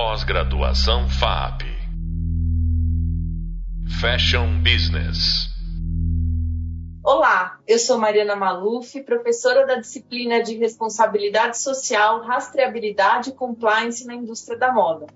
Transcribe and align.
Pós-graduação 0.00 1.08
FAP. 1.10 1.62
Fashion 4.00 4.62
Business. 4.62 5.48
Olá, 7.02 7.58
eu 7.66 7.80
sou 7.80 7.98
Mariana 7.98 8.36
Maluf, 8.36 9.02
professora 9.02 9.66
da 9.66 9.74
disciplina 9.74 10.40
de 10.40 10.56
Responsabilidade 10.56 11.58
Social, 11.58 12.22
Rastreabilidade 12.22 13.30
e 13.30 13.34
Compliance 13.34 14.06
na 14.06 14.14
Indústria 14.14 14.56
da 14.56 14.72
Moda. 14.72 15.06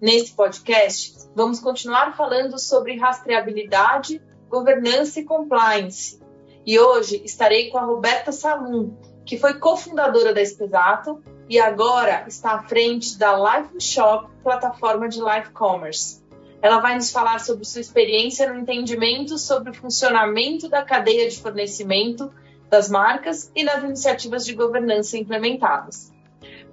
Nesse 0.00 0.32
podcast, 0.32 1.28
vamos 1.36 1.60
continuar 1.60 2.16
falando 2.16 2.58
sobre 2.58 2.96
rastreabilidade, 2.96 4.22
governança 4.48 5.20
e 5.20 5.24
compliance. 5.24 6.18
E 6.64 6.80
hoje 6.80 7.20
estarei 7.26 7.68
com 7.68 7.76
a 7.76 7.84
Roberta 7.84 8.32
Salum, 8.32 8.96
que 9.26 9.36
foi 9.36 9.58
cofundadora 9.58 10.32
da 10.32 10.40
Espesato 10.40 11.22
e 11.48 11.58
agora 11.58 12.24
está 12.28 12.52
à 12.52 12.62
frente 12.62 13.18
da 13.18 13.32
Live 13.36 13.80
Shop, 13.80 14.28
plataforma 14.42 15.08
de 15.08 15.18
live 15.18 15.50
commerce. 15.50 16.22
Ela 16.60 16.80
vai 16.80 16.94
nos 16.94 17.10
falar 17.10 17.40
sobre 17.40 17.64
sua 17.64 17.80
experiência 17.80 18.52
no 18.52 18.60
entendimento 18.60 19.38
sobre 19.38 19.70
o 19.70 19.74
funcionamento 19.74 20.68
da 20.68 20.82
cadeia 20.82 21.28
de 21.28 21.40
fornecimento 21.40 22.30
das 22.68 22.90
marcas 22.90 23.50
e 23.56 23.64
nas 23.64 23.82
iniciativas 23.82 24.44
de 24.44 24.52
governança 24.52 25.16
implementadas. 25.16 26.12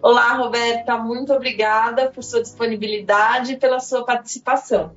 Olá, 0.01 0.33
Roberta, 0.33 0.97
muito 0.97 1.31
obrigada 1.33 2.11
por 2.11 2.23
sua 2.23 2.41
disponibilidade 2.41 3.53
e 3.53 3.57
pela 3.57 3.79
sua 3.79 4.03
participação. 4.03 4.93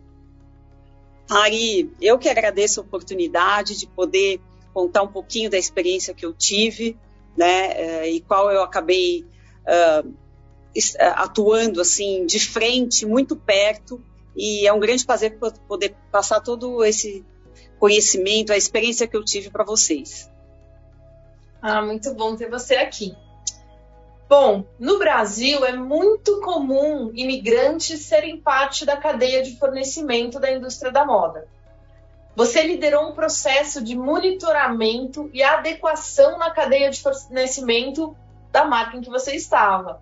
Ari, 1.30 1.92
eu 2.00 2.19
que 2.19 2.28
agradeço 2.28 2.80
a 2.80 2.83
oportunidade 2.83 3.78
de 3.78 3.86
poder 3.86 4.41
contar 4.74 5.02
um 5.02 5.08
pouquinho 5.08 5.48
da 5.48 5.58
experiência 5.58 6.14
que 6.14 6.27
eu 6.27 6.33
tive, 6.33 6.97
né, 7.36 7.72
eh, 7.72 8.10
e 8.10 8.20
qual 8.20 8.50
eu 8.50 8.62
acabei 8.62 9.24
uh, 9.68 10.14
atuando 11.14 11.80
assim 11.80 12.27
de 12.27 12.40
frente, 12.40 13.06
muito 13.06 13.36
perto, 13.36 14.02
e 14.36 14.66
é 14.66 14.72
um 14.72 14.80
grande 14.80 15.04
prazer 15.04 15.38
poder 15.66 15.97
passar 16.11 16.41
todo 16.41 16.84
esse 16.84 17.24
conhecimento, 17.78 18.52
a 18.52 18.56
experiência 18.56 19.06
que 19.06 19.16
eu 19.16 19.24
tive 19.24 19.50
para 19.50 19.64
vocês. 19.64 20.30
Ah, 21.61 21.83
muito 21.83 22.14
bom 22.14 22.36
ter 22.36 22.48
você 22.48 22.77
aqui. 22.77 23.16
Bom, 24.28 24.64
no 24.78 24.98
Brasil 24.98 25.64
é 25.64 25.72
muito 25.72 26.41
comum 26.41 27.11
imigrantes 27.14 28.02
serem 28.02 28.36
parte 28.36 28.84
da 28.84 28.96
cadeia 28.96 29.42
de 29.42 29.56
fornecimento 29.56 30.39
da 30.39 30.52
indústria 30.52 30.92
da 30.92 31.05
moda. 31.05 31.48
Você 32.36 32.62
liderou 32.62 33.08
um 33.08 33.14
processo 33.14 33.83
de 33.83 33.96
monitoramento 33.96 35.28
e 35.33 35.42
adequação 35.42 36.39
na 36.39 36.50
cadeia 36.50 36.91
de 36.91 37.00
fornecimento 37.00 38.14
da 38.50 38.64
marca 38.64 38.96
em 38.96 39.00
que 39.00 39.10
você 39.10 39.34
estava. 39.34 40.00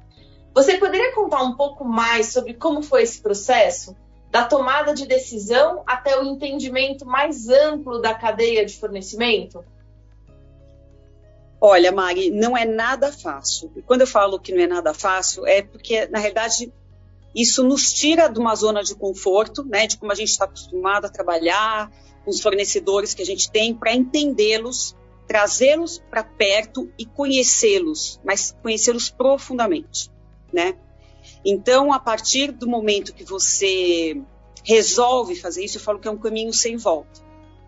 Você 0.54 0.78
poderia 0.78 1.14
contar 1.14 1.42
um 1.42 1.54
pouco 1.54 1.84
mais 1.84 2.32
sobre 2.32 2.54
como 2.54 2.82
foi 2.82 3.02
esse 3.02 3.20
processo? 3.20 3.94
Da 4.30 4.44
tomada 4.44 4.94
de 4.94 5.06
decisão 5.06 5.82
até 5.86 6.18
o 6.18 6.24
entendimento 6.24 7.04
mais 7.04 7.48
amplo 7.48 8.00
da 8.00 8.14
cadeia 8.14 8.64
de 8.64 8.78
fornecimento? 8.78 9.64
Olha, 11.60 11.90
Mari, 11.90 12.30
não 12.30 12.56
é 12.56 12.64
nada 12.64 13.12
fácil. 13.12 13.72
E 13.76 13.82
quando 13.82 14.02
eu 14.02 14.06
falo 14.06 14.38
que 14.38 14.52
não 14.52 14.62
é 14.62 14.66
nada 14.66 14.92
fácil, 14.92 15.46
é 15.46 15.62
porque, 15.62 16.06
na 16.06 16.18
realidade, 16.18 16.72
isso 17.34 17.62
nos 17.62 17.92
tira 17.92 18.28
de 18.28 18.38
uma 18.38 18.54
zona 18.54 18.82
de 18.82 18.94
conforto, 18.94 19.64
né, 19.64 19.86
de 19.86 19.98
como 19.98 20.12
a 20.12 20.14
gente 20.14 20.30
está 20.30 20.44
acostumado 20.44 21.06
a 21.06 21.10
trabalhar, 21.10 21.90
com 22.24 22.30
os 22.30 22.40
fornecedores 22.40 23.14
que 23.14 23.22
a 23.22 23.26
gente 23.26 23.50
tem, 23.50 23.74
para 23.74 23.94
entendê-los 23.94 24.96
trazê-los 25.26 25.98
para 26.10 26.22
perto 26.22 26.90
e 26.98 27.04
conhecê-los, 27.04 28.20
mas 28.24 28.56
conhecê-los 28.62 29.10
profundamente, 29.10 30.10
né? 30.52 30.76
Então, 31.44 31.92
a 31.92 31.98
partir 31.98 32.52
do 32.52 32.68
momento 32.68 33.14
que 33.14 33.24
você 33.24 34.20
resolve 34.64 35.34
fazer 35.36 35.64
isso, 35.64 35.78
eu 35.78 35.82
falo 35.82 35.98
que 35.98 36.08
é 36.08 36.10
um 36.10 36.18
caminho 36.18 36.52
sem 36.52 36.76
volta, 36.76 37.20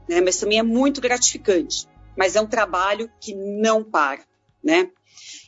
né? 0.08 0.20
Mas 0.20 0.36
também 0.36 0.58
é 0.58 0.62
muito 0.62 1.00
gratificante, 1.00 1.86
mas 2.16 2.36
é 2.36 2.40
um 2.40 2.46
trabalho 2.46 3.10
que 3.20 3.34
não 3.34 3.82
para, 3.82 4.24
né? 4.62 4.90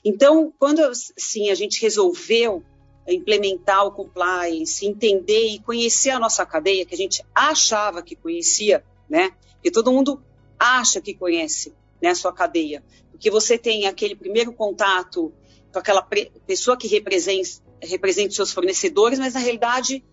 Então, 0.04 0.52
quando 0.58 0.82
sim 0.94 1.50
a 1.50 1.54
gente 1.54 1.80
resolveu 1.80 2.64
implementar 3.08 3.84
o 3.86 3.92
compliance, 3.92 4.86
entender 4.86 5.48
e 5.48 5.58
conhecer 5.58 6.10
a 6.10 6.18
nossa 6.18 6.44
cadeia, 6.46 6.84
que 6.84 6.94
a 6.94 6.98
gente 6.98 7.24
achava 7.34 8.02
que 8.02 8.14
conhecia, 8.14 8.84
né? 9.08 9.32
Porque 9.54 9.70
todo 9.70 9.92
mundo 9.92 10.22
acha 10.58 11.00
que 11.00 11.14
conhece, 11.14 11.74
né, 12.02 12.14
sua 12.14 12.32
cadeia. 12.32 12.82
Porque 13.10 13.30
você 13.30 13.58
tem 13.58 13.86
aquele 13.86 14.14
primeiro 14.14 14.52
contato 14.52 15.32
com 15.72 15.78
aquela 15.78 16.02
pessoa 16.46 16.76
que 16.76 16.88
representa, 16.88 17.48
representa 17.82 18.34
seus 18.34 18.52
fornecedores, 18.52 19.18
mas 19.18 19.34
na 19.34 19.40
realidade, 19.40 20.04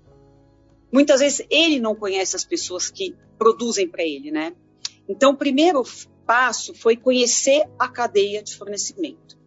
muitas 0.92 1.20
vezes 1.20 1.46
ele 1.50 1.80
não 1.80 1.96
conhece 1.96 2.36
as 2.36 2.44
pessoas 2.44 2.90
que 2.90 3.16
produzem 3.38 3.88
para 3.88 4.03
ele, 4.03 4.31
né? 4.31 4.53
Então, 5.08 5.31
o 5.31 5.38
primeiro 5.38 5.84
passo 6.25 6.74
foi 6.74 6.98
conhecer 6.98 7.64
a 7.80 7.88
cadeia 7.88 8.44
de 8.44 8.56
fornecimento. 8.56 9.38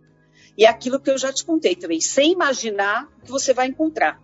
E 0.56 0.64
é 0.64 0.68
aquilo 0.68 0.98
que 0.98 1.10
eu 1.10 1.18
já 1.18 1.32
te 1.32 1.44
contei 1.44 1.76
também, 1.76 2.00
sem 2.00 2.32
imaginar 2.32 3.08
o 3.18 3.24
que 3.24 3.30
você 3.30 3.52
vai 3.52 3.66
encontrar. 3.66 4.20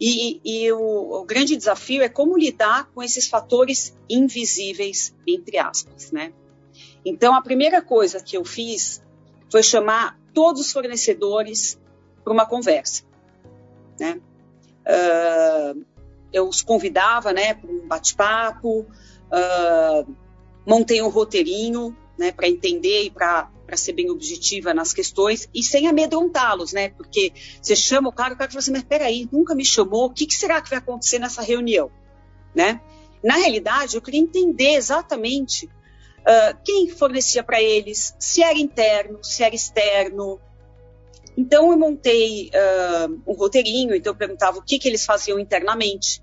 E, 0.00 0.40
e 0.44 0.72
o, 0.72 1.20
o, 1.20 1.24
grande 1.24 1.56
desafio 1.56 2.02
é 2.02 2.08
como 2.08 2.36
lidar 2.36 2.90
com 2.92 3.02
esses 3.02 3.28
fatores 3.28 3.96
invisíveis, 4.10 5.14
entre 5.26 5.58
aspas, 5.58 6.10
né? 6.10 6.32
Então, 7.08 7.36
a 7.36 7.40
primeira 7.40 7.80
coisa 7.80 8.20
que 8.20 8.36
eu 8.36 8.44
fiz 8.44 9.00
foi 9.48 9.62
chamar 9.62 10.18
todos 10.34 10.60
os 10.60 10.72
fornecedores 10.72 11.80
para 12.24 12.32
uma 12.32 12.44
conversa. 12.44 13.04
Né? 13.98 14.20
Uh, 14.84 15.86
eu 16.32 16.48
os 16.48 16.62
convidava 16.62 17.32
né, 17.32 17.54
para 17.54 17.70
um 17.70 17.86
bate-papo, 17.86 18.80
uh, 18.80 20.14
montei 20.66 21.00
um 21.00 21.08
roteirinho 21.08 21.96
né, 22.18 22.32
para 22.32 22.48
entender 22.48 23.04
e 23.04 23.10
para 23.10 23.48
ser 23.76 23.92
bem 23.92 24.10
objetiva 24.10 24.74
nas 24.74 24.92
questões 24.92 25.48
e 25.54 25.62
sem 25.62 25.86
amedrontá-los, 25.86 26.72
né? 26.72 26.88
Porque 26.88 27.32
você 27.62 27.76
chama 27.76 28.08
o 28.08 28.12
cara, 28.12 28.34
o 28.34 28.36
cara 28.36 28.50
fala 28.50 28.58
assim, 28.58 28.72
mas 28.72 28.82
peraí, 28.82 29.28
nunca 29.30 29.54
me 29.54 29.64
chamou, 29.64 30.06
o 30.06 30.10
que, 30.10 30.26
que 30.26 30.34
será 30.34 30.60
que 30.60 30.70
vai 30.70 30.80
acontecer 30.80 31.20
nessa 31.20 31.40
reunião? 31.40 31.88
Né? 32.54 32.80
Na 33.22 33.36
realidade, 33.36 33.94
eu 33.94 34.02
queria 34.02 34.20
entender 34.20 34.74
exatamente 34.74 35.70
uh, 36.26 36.58
quem 36.64 36.88
fornecia 36.88 37.42
para 37.42 37.62
eles, 37.62 38.14
se 38.18 38.42
era 38.42 38.58
interno, 38.58 39.22
se 39.22 39.42
era 39.44 39.54
externo. 39.54 40.40
Então 41.36 41.70
eu 41.70 41.78
montei 41.78 42.50
uh, 42.50 43.22
um 43.26 43.34
roteirinho, 43.34 43.94
então 43.94 44.12
eu 44.12 44.16
perguntava 44.16 44.58
o 44.58 44.62
que, 44.62 44.78
que 44.78 44.88
eles 44.88 45.04
faziam 45.04 45.38
internamente. 45.38 46.22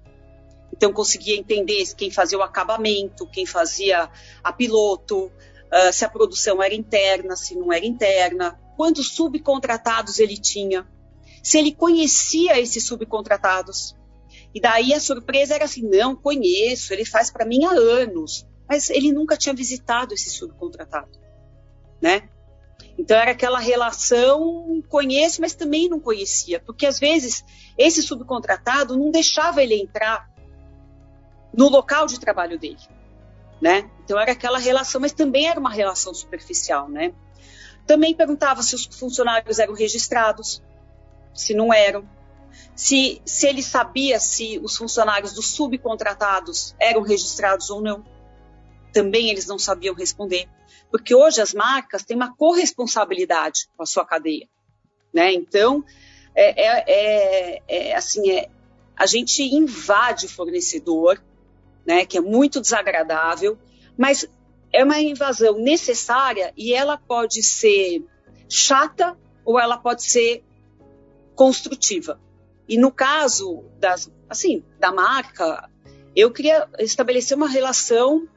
Então 0.76 0.90
eu 0.90 0.94
conseguia 0.94 1.38
entender 1.38 1.84
quem 1.96 2.12
fazia 2.12 2.38
o 2.38 2.42
acabamento, 2.42 3.28
quem 3.28 3.46
fazia 3.46 4.10
a 4.44 4.52
piloto, 4.52 5.26
uh, 5.28 5.94
se 5.94 6.04
a 6.04 6.10
produção 6.10 6.62
era 6.62 6.74
interna, 6.74 7.36
se 7.36 7.56
não 7.56 7.72
era 7.72 7.86
interna, 7.86 8.60
quantos 8.76 9.12
subcontratados 9.12 10.20
ele 10.20 10.38
tinha, 10.38 10.88
se 11.42 11.58
ele 11.58 11.74
conhecia 11.74 12.60
esses 12.60 12.86
subcontratados. 12.86 13.96
E 14.54 14.60
daí 14.60 14.94
a 14.94 15.00
surpresa 15.00 15.56
era 15.56 15.66
assim: 15.66 15.88
não, 15.88 16.16
conheço, 16.16 16.92
ele 16.92 17.06
faz 17.06 17.32
para 17.32 17.46
mim 17.46 17.66
há 17.66 17.72
anos 17.72 18.48
mas 18.74 18.90
ele 18.90 19.12
nunca 19.12 19.38
tinha 19.38 19.54
visitado 19.54 20.16
esse 20.16 20.32
subcontratado, 20.32 21.12
né? 22.02 22.28
Então 22.98 23.16
era 23.16 23.30
aquela 23.30 23.60
relação 23.60 24.82
conheço, 24.90 25.42
mas 25.42 25.54
também 25.54 25.88
não 25.88 26.00
conhecia, 26.00 26.60
porque 26.60 26.88
às 26.88 26.98
vezes 26.98 27.46
esse 27.78 28.02
subcontratado 28.02 28.98
não 28.98 29.12
deixava 29.12 29.62
ele 29.62 29.76
entrar 29.76 30.28
no 31.56 31.70
local 31.70 32.08
de 32.08 32.20
trabalho 32.20 32.58
dele, 32.58 32.80
né? 33.62 33.92
Então 34.04 34.20
era 34.20 34.32
aquela 34.32 34.58
relação, 34.58 35.00
mas 35.00 35.14
também 35.14 35.48
era 35.48 35.60
uma 35.60 35.72
relação 35.72 36.12
superficial, 36.12 36.90
né? 36.90 37.14
Também 37.86 38.16
perguntava 38.16 38.64
se 38.64 38.74
os 38.74 38.86
funcionários 38.86 39.60
eram 39.60 39.76
registrados, 39.76 40.64
se 41.32 41.54
não 41.54 41.72
eram, 41.72 42.10
se, 42.76 43.22
se 43.24 43.46
ele 43.46 43.62
sabia 43.62 44.20
se 44.20 44.60
os 44.64 44.76
funcionários 44.76 45.32
dos 45.32 45.54
subcontratados 45.54 46.74
eram 46.80 47.04
registrados 47.04 47.70
ou 47.70 47.80
não 47.80 48.13
também 48.94 49.30
eles 49.30 49.48
não 49.48 49.60
sabiam 49.60 49.96
responder. 49.96 50.48
Porque 50.90 51.14
hoje 51.14 51.42
as 51.42 51.54
marcas 51.54 52.04
têm 52.04 52.16
uma 52.16 52.36
corresponsabilidade 52.36 53.68
com 53.76 53.84
a 53.84 53.86
sua 53.86 54.06
cadeia. 54.06 54.48
Né? 55.14 55.34
Então, 55.34 55.84
é, 56.36 56.66
é, 56.66 56.84
é, 56.88 57.62
é 57.68 57.96
assim, 57.96 58.32
é, 58.32 58.50
a 58.96 59.06
gente 59.06 59.44
invade 59.44 60.28
o 60.28 60.30
fornecedor, 60.30 61.22
né, 61.86 62.06
que 62.06 62.18
é 62.18 62.22
muito 62.22 62.62
desagradável, 62.62 63.58
mas 63.98 64.28
é 64.72 64.84
uma 64.84 65.00
invasão 65.00 65.58
necessária 65.58 66.54
e 66.56 66.74
ela 66.74 66.98
pode 66.98 67.44
ser 67.44 68.04
chata 68.50 69.18
ou 69.46 69.60
ela 69.60 69.78
pode 69.78 70.04
ser 70.04 70.44
construtiva. 71.36 72.20
E 72.68 72.78
no 72.78 72.92
caso 72.92 73.66
das, 73.80 74.12
assim, 74.30 74.64
da 74.80 74.92
marca, 74.92 75.70
eu 76.16 76.32
queria 76.32 76.68
estabelecer 76.80 77.36
uma 77.36 77.50
relação 77.50 78.28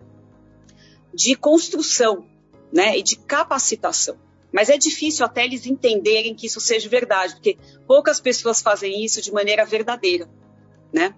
de 1.17 1.35
construção 1.35 2.27
né, 2.71 2.99
e 2.99 3.03
de 3.03 3.17
capacitação. 3.17 4.19
Mas 4.53 4.69
é 4.69 4.77
difícil 4.77 5.25
até 5.25 5.45
eles 5.45 5.67
entenderem 5.67 6.35
que 6.35 6.47
isso 6.47 6.61
seja 6.61 6.89
verdade, 6.89 7.35
porque 7.35 7.57
poucas 7.87 8.21
pessoas 8.21 8.61
fazem 8.61 9.03
isso 9.03 9.23
de 9.23 9.33
maneira 9.33 9.65
verdadeira, 9.65 10.29
né? 10.93 11.15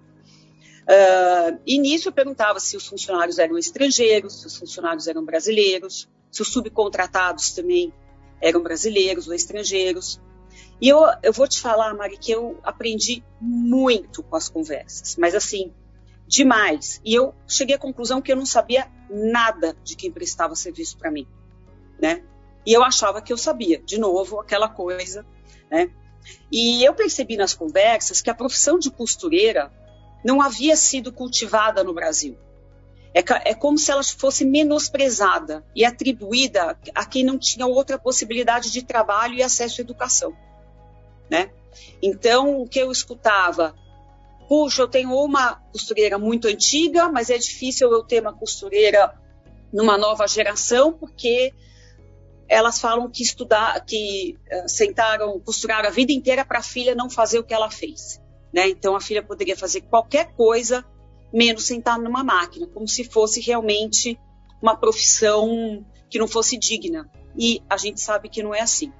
Uh, 0.84 1.60
e 1.66 1.78
nisso 1.78 2.08
eu 2.08 2.12
perguntava 2.12 2.58
se 2.58 2.76
os 2.76 2.86
funcionários 2.86 3.38
eram 3.38 3.58
estrangeiros, 3.58 4.40
se 4.40 4.46
os 4.46 4.56
funcionários 4.56 5.06
eram 5.06 5.24
brasileiros, 5.24 6.08
se 6.30 6.40
os 6.40 6.48
subcontratados 6.48 7.50
também 7.50 7.92
eram 8.40 8.62
brasileiros 8.62 9.28
ou 9.28 9.34
estrangeiros. 9.34 10.18
E 10.80 10.88
eu, 10.88 11.00
eu 11.22 11.32
vou 11.32 11.46
te 11.46 11.60
falar, 11.60 11.92
Mari, 11.94 12.16
que 12.16 12.32
eu 12.32 12.58
aprendi 12.62 13.22
muito 13.40 14.22
com 14.22 14.36
as 14.36 14.48
conversas, 14.48 15.16
mas 15.16 15.34
assim, 15.34 15.72
demais. 16.28 17.00
E 17.04 17.14
eu 17.14 17.34
cheguei 17.46 17.74
à 17.74 17.78
conclusão 17.78 18.20
que 18.20 18.30
eu 18.30 18.36
não 18.36 18.46
sabia 18.46 18.86
nada 19.10 19.74
de 19.82 19.96
quem 19.96 20.12
prestava 20.12 20.54
serviço 20.54 20.98
para 20.98 21.10
mim, 21.10 21.26
né? 22.00 22.22
E 22.66 22.72
eu 22.72 22.84
achava 22.84 23.22
que 23.22 23.32
eu 23.32 23.38
sabia, 23.38 23.80
de 23.80 23.98
novo, 23.98 24.38
aquela 24.38 24.68
coisa, 24.68 25.24
né? 25.70 25.90
E 26.52 26.84
eu 26.84 26.92
percebi 26.92 27.36
nas 27.36 27.54
conversas 27.54 28.20
que 28.20 28.28
a 28.28 28.34
profissão 28.34 28.78
de 28.78 28.90
costureira 28.90 29.72
não 30.22 30.42
havia 30.42 30.76
sido 30.76 31.10
cultivada 31.10 31.82
no 31.82 31.94
Brasil. 31.94 32.36
É, 33.14 33.20
é, 33.50 33.54
como 33.54 33.78
se 33.78 33.90
ela 33.90 34.02
fosse 34.04 34.44
menosprezada 34.44 35.64
e 35.74 35.82
atribuída 35.82 36.78
a 36.94 37.06
quem 37.06 37.24
não 37.24 37.38
tinha 37.38 37.66
outra 37.66 37.98
possibilidade 37.98 38.70
de 38.70 38.82
trabalho 38.82 39.34
e 39.34 39.42
acesso 39.42 39.80
à 39.80 39.82
educação, 39.82 40.36
né? 41.30 41.50
Então, 42.02 42.60
o 42.60 42.68
que 42.68 42.78
eu 42.78 42.92
escutava, 42.92 43.74
puxa, 44.48 44.82
eu 44.82 44.88
tenho 44.88 45.12
uma 45.12 45.56
costureira 45.70 46.18
muito 46.18 46.48
antiga, 46.48 47.08
mas 47.10 47.28
é 47.28 47.36
difícil 47.36 47.92
eu 47.92 48.02
ter 48.02 48.22
uma 48.22 48.32
costureira 48.32 49.14
numa 49.72 49.98
nova 49.98 50.26
geração, 50.26 50.94
porque 50.94 51.52
elas 52.48 52.80
falam 52.80 53.10
que 53.10 53.22
estudar, 53.22 53.84
que 53.84 54.38
uh, 54.50 54.66
sentaram, 54.66 55.38
costuraram 55.40 55.88
a 55.88 55.92
vida 55.92 56.12
inteira 56.12 56.46
para 56.46 56.60
a 56.60 56.62
filha 56.62 56.94
não 56.94 57.10
fazer 57.10 57.38
o 57.38 57.44
que 57.44 57.52
ela 57.52 57.70
fez. 57.70 58.18
Né? 58.50 58.70
Então 58.70 58.96
a 58.96 59.00
filha 59.00 59.22
poderia 59.22 59.54
fazer 59.54 59.82
qualquer 59.82 60.32
coisa 60.32 60.82
menos 61.30 61.64
sentar 61.64 61.98
numa 61.98 62.24
máquina, 62.24 62.66
como 62.68 62.88
se 62.88 63.04
fosse 63.04 63.42
realmente 63.42 64.18
uma 64.62 64.74
profissão 64.74 65.84
que 66.08 66.18
não 66.18 66.26
fosse 66.26 66.56
digna. 66.56 67.10
E 67.36 67.62
a 67.68 67.76
gente 67.76 68.00
sabe 68.00 68.30
que 68.30 68.42
não 68.42 68.54
é 68.54 68.62
assim. 68.62 68.90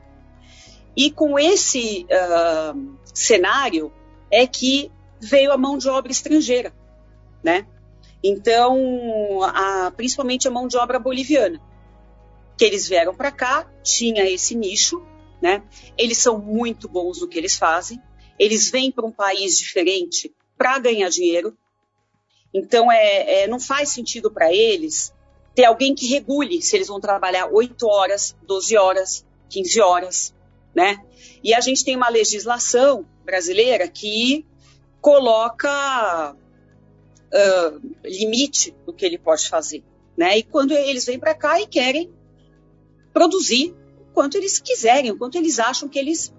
E 0.94 1.11
com 1.11 1.39
esse 1.39 2.05
uh, 2.05 2.99
cenário 3.15 3.91
é 4.31 4.47
que 4.47 4.93
veio 5.20 5.53
a 5.53 5.56
mão 5.56 5.76
de 5.79 5.88
obra 5.88 6.12
estrangeira, 6.12 6.73
né? 7.43 7.67
Então, 8.23 9.43
a, 9.43 9.93
principalmente 9.97 10.49
a 10.49 10.50
mão 10.50 10.67
de 10.67 10.76
obra 10.76 10.99
boliviana, 10.99 11.61
que 12.56 12.65
eles 12.65 12.88
vieram 12.88 13.15
para 13.15 13.31
cá, 13.31 13.70
tinha 13.82 14.29
esse 14.29 14.55
nicho, 14.55 15.00
né? 15.41 15.62
Eles 15.97 16.19
são 16.19 16.38
muito 16.38 16.88
bons 16.88 17.20
no 17.20 17.29
que 17.29 17.38
eles 17.38 17.56
fazem, 17.56 18.00
eles 18.38 18.70
vêm 18.70 18.91
para 18.91 19.06
um 19.06 19.12
país 19.12 19.59
diferente 19.59 20.35
para 20.56 20.79
ganhar 20.79 21.09
dinheiro. 21.09 21.56
Então, 22.53 22.91
é, 22.91 23.43
é 23.43 23.47
não 23.47 23.61
faz 23.61 23.91
sentido 23.91 24.31
para 24.31 24.53
eles 24.53 25.12
ter 25.55 25.65
alguém 25.65 25.94
que 25.94 26.06
regule 26.06 26.62
se 26.62 26.76
eles 26.76 26.88
vão 26.88 27.00
trabalhar 27.00 27.47
8 27.47 27.87
horas, 27.87 28.37
12 28.43 28.76
horas, 28.76 29.26
15 29.50 29.81
horas, 29.81 30.35
né? 30.75 31.05
E 31.43 31.55
a 31.55 31.61
gente 31.61 31.85
tem 31.85 31.97
uma 31.97 32.09
legislação 32.09 33.06
brasileira 33.25 33.88
que 33.88 34.47
coloca 35.00 36.35
uh, 36.35 37.97
limite 38.05 38.75
do 38.85 38.93
que 38.93 39.05
ele 39.05 39.19
pode 39.19 39.49
fazer, 39.49 39.83
né? 40.17 40.39
E 40.39 40.43
quando 40.43 40.73
eles 40.73 41.05
vêm 41.06 41.19
para 41.19 41.35
cá 41.35 41.61
e 41.61 41.67
querem 41.67 42.12
produzir 43.12 43.75
o 44.00 44.12
quanto 44.12 44.37
eles 44.37 44.59
quiserem, 44.59 45.11
o 45.11 45.19
quanto 45.19 45.37
eles 45.37 45.59
acham 45.59 45.89
que 45.89 45.99
eles 45.99 46.33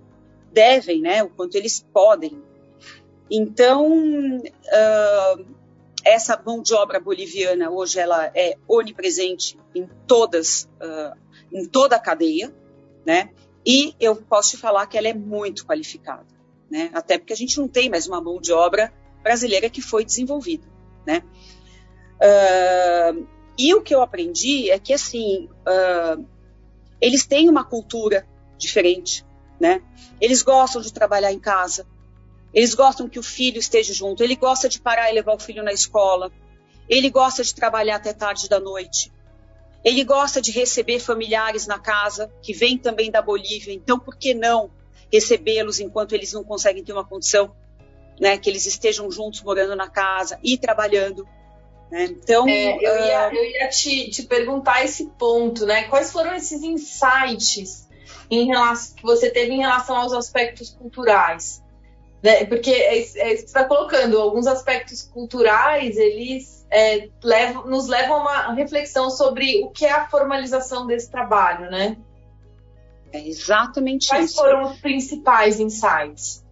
devem, 0.51 1.01
né? 1.01 1.23
O 1.23 1.29
quanto 1.29 1.55
eles 1.55 1.85
podem. 1.93 2.41
Então, 3.29 4.37
uh, 4.39 5.45
essa 6.03 6.41
mão 6.43 6.61
de 6.61 6.73
obra 6.73 6.99
boliviana 6.99 7.69
hoje 7.69 7.99
ela 7.99 8.31
é 8.33 8.55
onipresente 8.67 9.57
em 9.75 9.87
todas, 10.07 10.69
uh, 10.81 11.17
em 11.51 11.65
toda 11.67 11.95
a 11.95 11.99
cadeia, 11.99 12.53
né? 13.05 13.29
E 13.65 13.93
eu 13.99 14.15
posso 14.15 14.51
te 14.51 14.57
falar 14.57 14.87
que 14.87 14.97
ela 14.97 15.07
é 15.07 15.13
muito 15.13 15.65
qualificada, 15.65 16.25
né? 16.69 16.89
Até 16.93 17.17
porque 17.17 17.33
a 17.33 17.37
gente 17.37 17.57
não 17.57 17.67
tem 17.67 17.89
mais 17.89 18.07
uma 18.07 18.21
mão 18.21 18.39
de 18.39 18.51
obra 18.51 18.93
brasileira 19.23 19.69
que 19.69 19.81
foi 19.81 20.05
desenvolvida, 20.05 20.67
né? 21.05 21.23
Uh, 22.21 23.27
e 23.57 23.73
o 23.73 23.81
que 23.81 23.93
eu 23.93 24.01
aprendi 24.01 24.69
é 24.69 24.77
que 24.77 24.93
assim 24.93 25.49
uh, 25.67 26.25
eles 27.01 27.25
têm 27.25 27.49
uma 27.49 27.63
cultura 27.63 28.27
diferente, 28.57 29.25
né? 29.59 29.81
Eles 30.19 30.41
gostam 30.41 30.81
de 30.81 30.93
trabalhar 30.93 31.31
em 31.31 31.39
casa, 31.39 31.87
eles 32.53 32.73
gostam 32.73 33.09
que 33.09 33.19
o 33.19 33.23
filho 33.23 33.59
esteja 33.59 33.93
junto, 33.93 34.23
ele 34.23 34.35
gosta 34.35 34.67
de 34.69 34.79
parar 34.79 35.09
e 35.09 35.13
levar 35.13 35.33
o 35.33 35.39
filho 35.39 35.63
na 35.63 35.73
escola, 35.73 36.31
ele 36.87 37.09
gosta 37.09 37.43
de 37.43 37.53
trabalhar 37.53 37.97
até 37.97 38.13
tarde 38.13 38.49
da 38.49 38.59
noite, 38.59 39.11
ele 39.83 40.03
gosta 40.03 40.41
de 40.41 40.51
receber 40.51 40.99
familiares 40.99 41.67
na 41.67 41.79
casa 41.79 42.31
que 42.41 42.53
vêm 42.53 42.77
também 42.77 43.09
da 43.09 43.21
Bolívia, 43.21 43.73
então 43.73 43.97
por 43.97 44.17
que 44.17 44.33
não 44.33 44.69
recebê-los 45.11 45.79
enquanto 45.79 46.13
eles 46.13 46.33
não 46.33 46.43
conseguem 46.43 46.83
ter 46.83 46.93
uma 46.93 47.05
condição, 47.05 47.55
né? 48.19 48.37
Que 48.37 48.49
eles 48.49 48.65
estejam 48.65 49.09
juntos 49.11 49.41
morando 49.41 49.75
na 49.75 49.89
casa 49.89 50.39
e 50.43 50.57
trabalhando. 50.57 51.27
Né? 51.91 52.05
Então, 52.05 52.47
é, 52.47 52.75
eu 52.75 53.05
ia, 53.05 53.29
uh... 53.29 53.35
eu 53.35 53.45
ia 53.45 53.69
te, 53.69 54.09
te 54.09 54.23
perguntar 54.23 54.83
esse 54.83 55.05
ponto, 55.17 55.65
né? 55.65 55.83
Quais 55.83 56.11
foram 56.11 56.35
esses 56.35 56.61
insights 56.63 57.87
em 58.29 58.45
relação, 58.45 58.95
que 58.95 59.03
você 59.03 59.29
teve 59.29 59.53
em 59.53 59.59
relação 59.59 59.95
aos 59.95 60.13
aspectos 60.13 60.69
culturais. 60.69 61.63
Né? 62.21 62.45
Porque 62.45 62.69
é, 62.69 62.99
é, 62.99 63.03
você 63.03 63.45
está 63.45 63.63
colocando 63.63 64.19
alguns 64.19 64.45
aspectos 64.45 65.01
culturais, 65.01 65.97
eles 65.97 66.65
é, 66.69 67.09
levam, 67.23 67.65
nos 67.65 67.87
levam 67.87 68.17
a 68.17 68.21
uma 68.21 68.53
reflexão 68.53 69.09
sobre 69.09 69.63
o 69.63 69.69
que 69.69 69.85
é 69.85 69.91
a 69.91 70.07
formalização 70.07 70.85
desse 70.85 71.09
trabalho, 71.09 71.71
né? 71.71 71.97
É 73.11 73.27
exatamente 73.27 74.07
Quais 74.07 74.31
isso. 74.31 74.41
Quais 74.41 74.51
foram 74.51 74.71
os 74.71 74.79
principais 74.79 75.59
insights? 75.59 76.43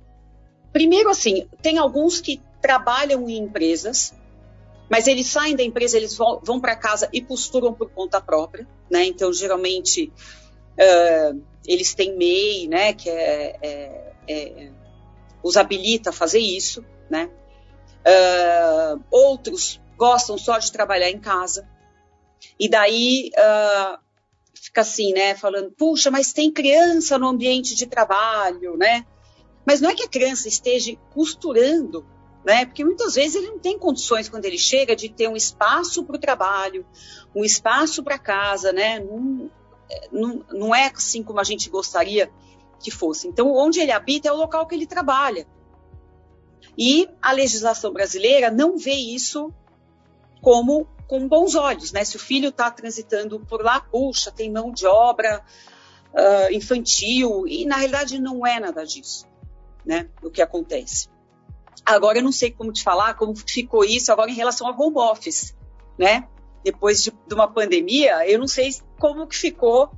Primeiro, 0.72 1.10
assim, 1.10 1.48
tem 1.62 1.78
alguns 1.78 2.20
que 2.20 2.42
trabalham 2.62 3.30
em 3.30 3.38
empresas, 3.38 4.14
mas 4.90 5.08
eles 5.08 5.28
saem 5.28 5.56
da 5.56 5.64
empresa, 5.64 5.98
eles 5.98 6.16
vão, 6.16 6.40
vão 6.44 6.60
para 6.60 6.76
casa 6.76 7.10
e 7.12 7.22
costuram 7.22 7.74
por 7.74 7.90
conta 7.90 8.22
própria, 8.22 8.68
né? 8.90 9.06
Então, 9.06 9.32
geralmente, 9.34 10.12
uh, 10.80 11.42
eles 11.66 11.94
têm 11.94 12.16
MEI, 12.18 12.68
né, 12.68 12.94
que 12.94 13.10
é, 13.10 13.58
é, 13.62 14.14
é, 14.28 14.72
os 15.44 15.58
habilita 15.58 16.10
a 16.10 16.14
fazer 16.14 16.40
isso, 16.40 16.84
né? 17.10 17.30
Uh, 18.06 19.04
outros 19.12 19.82
gostam 19.98 20.38
só 20.38 20.58
de 20.58 20.72
trabalhar 20.72 21.10
em 21.10 21.20
casa. 21.20 21.68
E 22.60 22.70
daí 22.70 23.32
uh, 23.36 24.00
fica 24.62 24.82
assim, 24.82 25.14
né, 25.14 25.36
falando, 25.36 25.72
puxa, 25.72 26.12
mas 26.12 26.34
tem 26.34 26.52
criança 26.52 27.18
no 27.18 27.28
ambiente 27.28 27.76
de 27.76 27.86
trabalho, 27.86 28.76
né? 28.78 29.06
Mas 29.66 29.82
não 29.82 29.90
é 29.90 29.96
que 29.96 30.04
a 30.04 30.08
criança 30.08 30.48
esteja 30.48 30.96
costurando, 31.14 32.06
né? 32.46 32.66
Porque 32.66 32.86
muitas 32.86 33.16
vezes 33.16 33.36
ele 33.36 33.48
não 33.48 33.60
tem 33.60 33.78
condições 33.78 34.30
quando 34.30 34.46
ele 34.46 34.58
chega 34.58 34.96
de 34.96 35.10
ter 35.10 35.28
um 35.28 35.36
espaço 35.36 36.04
para 36.06 36.16
o 36.16 36.20
trabalho, 36.20 36.86
um 37.36 37.44
espaço 37.44 38.02
para 38.02 38.18
casa, 38.18 38.72
né? 38.72 39.00
Não, 39.00 40.46
não, 40.52 40.74
é 40.74 40.92
assim 40.94 41.22
como 41.22 41.40
a 41.40 41.44
gente 41.44 41.70
gostaria 41.70 42.32
que 42.80 42.92
fosse. 42.92 43.28
Então, 43.28 43.54
onde 43.54 43.80
ele 43.80 43.92
habita 43.92 44.30
é 44.30 44.32
o 44.32 44.38
local 44.38 44.66
que 44.66 44.76
ele 44.76 44.88
trabalha. 44.88 45.46
E 46.78 47.10
a 47.22 47.32
legislação 47.32 47.92
brasileira 47.92 48.52
não 48.52 48.78
vê 48.78 48.94
isso 48.94 49.52
como 50.42 50.88
com 51.08 51.28
bons 51.28 51.56
olhos, 51.56 51.92
né? 51.92 52.04
Se 52.04 52.16
o 52.16 52.20
filho 52.20 52.50
está 52.50 52.70
transitando 52.70 53.40
por 53.40 53.64
lá, 53.64 53.80
puxa, 53.80 54.32
tem 54.32 54.52
mão 54.52 54.72
de 54.72 54.86
obra 54.86 55.44
uh, 56.14 56.54
infantil, 56.54 57.48
e 57.48 57.66
na 57.66 57.78
realidade 57.78 58.20
não 58.20 58.46
é 58.46 58.60
nada 58.60 58.86
disso, 58.86 59.26
né? 59.86 60.10
O 60.22 60.30
que 60.30 60.42
acontece. 60.42 61.10
Agora 61.86 62.18
eu 62.18 62.24
não 62.24 62.32
sei 62.32 62.52
como 62.52 62.72
te 62.74 62.84
falar, 62.84 63.14
como 63.14 63.34
ficou 63.36 63.86
isso 63.86 64.12
agora 64.12 64.30
em 64.30 64.36
relação 64.36 64.68
ao 64.68 64.80
home 64.80 64.98
office, 64.98 65.56
né? 65.98 66.28
depois 66.64 67.02
de, 67.02 67.12
de, 67.12 67.34
uma 67.34 67.48
pandemia, 67.48 68.28
eu 68.30 68.38
não 68.38 68.48
sei 68.48 68.70
como 69.00 69.26
que 69.26 69.38
ficou 69.38 69.90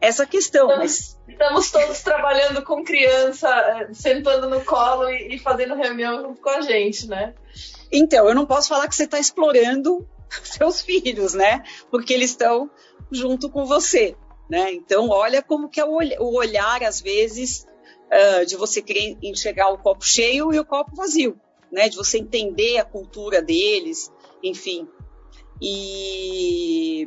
essa 0.00 0.26
questão. 0.26 0.68
Estamos, 0.68 0.78
mas... 0.78 1.18
estamos 1.28 1.70
todos 1.70 2.00
trabalhando 2.02 2.62
com 2.62 2.82
criança, 2.82 3.48
eh, 3.48 3.92
sentando 3.92 4.48
no 4.48 4.64
colo 4.64 5.10
e, 5.10 5.34
e 5.34 5.38
fazendo 5.38 5.74
reunião 5.74 6.22
junto 6.22 6.40
com 6.40 6.48
a 6.48 6.62
gente, 6.62 7.06
né? 7.08 7.34
Então, 7.92 8.26
eu 8.26 8.34
não 8.34 8.46
posso 8.46 8.68
falar 8.68 8.88
que 8.88 8.94
você 8.94 9.04
está 9.04 9.18
explorando 9.18 10.08
seus 10.42 10.82
filhos, 10.82 11.34
né? 11.34 11.62
Porque 11.90 12.12
eles 12.12 12.30
estão 12.30 12.70
junto 13.10 13.50
com 13.50 13.64
você, 13.64 14.16
né? 14.48 14.72
Então, 14.72 15.08
olha 15.08 15.42
como 15.42 15.68
que 15.68 15.80
é 15.80 15.84
o 15.84 16.34
olhar, 16.34 16.82
às 16.82 17.00
vezes, 17.00 17.66
uh, 18.06 18.46
de 18.46 18.56
você 18.56 18.82
querer 18.82 19.16
enxergar 19.22 19.70
o 19.70 19.78
copo 19.78 20.04
cheio 20.04 20.52
e 20.52 20.58
o 20.58 20.64
copo 20.64 20.94
vazio, 20.94 21.38
né? 21.70 21.88
De 21.88 21.96
você 21.96 22.18
entender 22.18 22.78
a 22.78 22.84
cultura 22.84 23.42
deles, 23.42 24.10
enfim. 24.42 24.88
E 25.60 27.06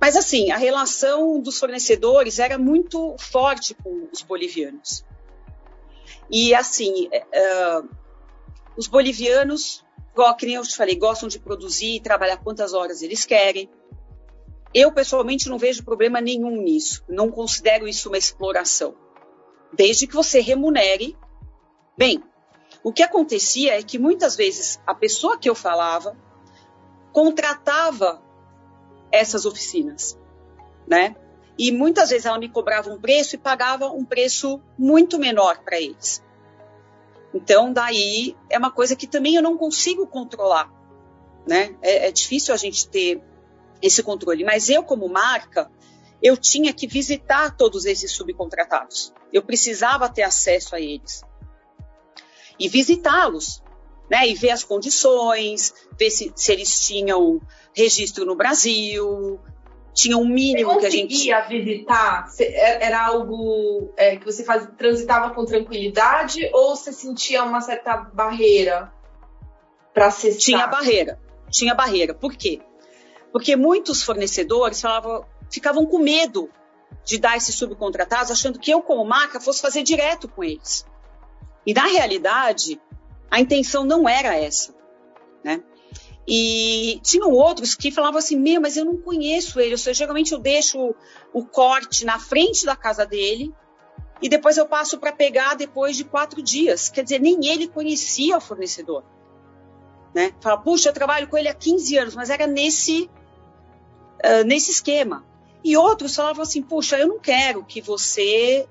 Mas 0.00 0.16
assim, 0.16 0.50
a 0.50 0.56
relação 0.56 1.40
dos 1.40 1.58
fornecedores 1.58 2.38
era 2.38 2.56
muito 2.56 3.16
forte 3.18 3.74
com 3.74 4.08
os 4.12 4.22
bolivianos. 4.22 5.04
E 6.30 6.54
assim, 6.54 7.08
uh, 7.08 7.88
os 8.76 8.86
bolivianos, 8.86 9.84
que 10.36 10.46
nem 10.46 10.54
eu 10.54 10.62
te 10.62 10.76
falei, 10.76 10.96
gostam 10.96 11.28
de 11.28 11.38
produzir 11.38 11.96
e 11.96 12.00
trabalhar 12.00 12.38
quantas 12.38 12.72
horas 12.72 13.02
eles 13.02 13.24
querem. 13.24 13.68
Eu, 14.72 14.92
pessoalmente, 14.92 15.48
não 15.48 15.58
vejo 15.58 15.84
problema 15.84 16.20
nenhum 16.20 16.60
nisso. 16.62 17.04
Não 17.08 17.30
considero 17.30 17.86
isso 17.86 18.08
uma 18.08 18.18
exploração. 18.18 18.94
Desde 19.72 20.06
que 20.06 20.14
você 20.14 20.40
remunere 20.40 21.16
bem. 21.96 22.22
O 22.82 22.92
que 22.92 23.02
acontecia 23.02 23.78
é 23.78 23.82
que 23.82 23.98
muitas 23.98 24.36
vezes 24.36 24.80
a 24.86 24.94
pessoa 24.94 25.38
que 25.38 25.48
eu 25.48 25.54
falava 25.54 26.16
contratava 27.12 28.22
essas 29.10 29.46
oficinas, 29.46 30.18
né? 30.86 31.16
E 31.58 31.72
muitas 31.72 32.10
vezes 32.10 32.26
ela 32.26 32.38
me 32.38 32.48
cobrava 32.48 32.90
um 32.90 33.00
preço 33.00 33.34
e 33.34 33.38
pagava 33.38 33.86
um 33.86 34.04
preço 34.04 34.60
muito 34.78 35.18
menor 35.18 35.62
para 35.64 35.80
eles. 35.80 36.22
Então, 37.36 37.70
daí 37.70 38.34
é 38.48 38.56
uma 38.56 38.70
coisa 38.70 38.96
que 38.96 39.06
também 39.06 39.34
eu 39.34 39.42
não 39.42 39.58
consigo 39.58 40.06
controlar, 40.06 40.72
né? 41.46 41.76
É, 41.82 42.08
é 42.08 42.10
difícil 42.10 42.54
a 42.54 42.56
gente 42.56 42.88
ter 42.88 43.22
esse 43.82 44.02
controle. 44.02 44.42
Mas 44.42 44.70
eu, 44.70 44.82
como 44.82 45.06
marca, 45.06 45.70
eu 46.22 46.34
tinha 46.34 46.72
que 46.72 46.86
visitar 46.86 47.54
todos 47.54 47.84
esses 47.84 48.10
subcontratados. 48.12 49.12
Eu 49.30 49.42
precisava 49.42 50.08
ter 50.08 50.22
acesso 50.22 50.74
a 50.74 50.80
eles 50.80 51.22
e 52.58 52.70
visitá-los, 52.70 53.62
né? 54.10 54.26
E 54.26 54.34
ver 54.34 54.48
as 54.48 54.64
condições, 54.64 55.74
ver 55.98 56.08
se, 56.08 56.32
se 56.34 56.52
eles 56.52 56.80
tinham 56.86 57.38
registro 57.74 58.24
no 58.24 58.34
Brasil, 58.34 59.38
tinha 59.96 60.18
um 60.18 60.28
mínimo 60.28 60.74
você 60.74 60.80
que 60.80 60.86
a 60.86 60.90
gente. 60.90 61.12
conseguia 61.14 61.40
visitar? 61.48 62.28
É, 62.38 62.84
era 62.84 63.06
algo 63.06 63.94
é, 63.96 64.16
que 64.16 64.26
você 64.26 64.44
faz, 64.44 64.68
transitava 64.76 65.34
com 65.34 65.46
tranquilidade 65.46 66.50
ou 66.52 66.76
você 66.76 66.92
sentia 66.92 67.42
uma 67.42 67.62
certa 67.62 67.96
barreira 67.96 68.92
para 69.94 70.08
acessar? 70.08 70.38
Tinha 70.38 70.66
barreira, 70.66 71.18
tinha 71.50 71.74
barreira. 71.74 72.12
Por 72.12 72.36
quê? 72.36 72.60
Porque 73.32 73.56
muitos 73.56 74.02
fornecedores 74.02 74.82
falavam, 74.82 75.24
ficavam 75.50 75.86
com 75.86 75.98
medo 75.98 76.50
de 77.02 77.18
dar 77.18 77.38
esses 77.38 77.54
subcontratados, 77.54 78.30
achando 78.30 78.58
que 78.58 78.70
eu, 78.70 78.82
como 78.82 79.02
marca, 79.02 79.40
fosse 79.40 79.62
fazer 79.62 79.82
direto 79.82 80.28
com 80.28 80.44
eles. 80.44 80.86
E 81.64 81.72
na 81.72 81.86
realidade, 81.86 82.78
a 83.30 83.40
intenção 83.40 83.82
não 83.82 84.06
era 84.06 84.36
essa, 84.36 84.74
né? 85.42 85.62
E 86.28 86.98
tinham 87.02 87.30
outros 87.30 87.74
que 87.74 87.90
falavam 87.90 88.18
assim: 88.18 88.36
Meu, 88.36 88.60
mas 88.60 88.76
eu 88.76 88.84
não 88.84 88.96
conheço 88.96 89.60
ele. 89.60 89.72
Ou 89.72 89.78
seja, 89.78 89.98
geralmente 89.98 90.32
eu 90.32 90.38
deixo 90.38 90.94
o 91.32 91.44
corte 91.44 92.04
na 92.04 92.18
frente 92.18 92.66
da 92.66 92.74
casa 92.74 93.06
dele 93.06 93.54
e 94.20 94.28
depois 94.28 94.56
eu 94.56 94.66
passo 94.66 94.98
para 94.98 95.12
pegar 95.12 95.54
depois 95.54 95.96
de 95.96 96.04
quatro 96.04 96.42
dias. 96.42 96.88
Quer 96.88 97.04
dizer, 97.04 97.20
nem 97.20 97.46
ele 97.46 97.68
conhecia 97.68 98.36
o 98.36 98.40
fornecedor. 98.40 99.04
Né? 100.14 100.32
Fala, 100.40 100.56
puxa, 100.56 100.88
eu 100.88 100.92
trabalho 100.92 101.28
com 101.28 101.36
ele 101.36 101.48
há 101.48 101.54
15 101.54 101.98
anos, 101.98 102.16
mas 102.16 102.30
era 102.30 102.46
nesse, 102.46 103.10
uh, 104.24 104.44
nesse 104.46 104.70
esquema. 104.70 105.24
E 105.62 105.76
outros 105.76 106.16
falavam 106.16 106.42
assim: 106.42 106.62
Puxa, 106.62 106.98
eu 106.98 107.06
não 107.06 107.18
quero 107.18 107.64
que 107.64 107.80
você 107.80 108.66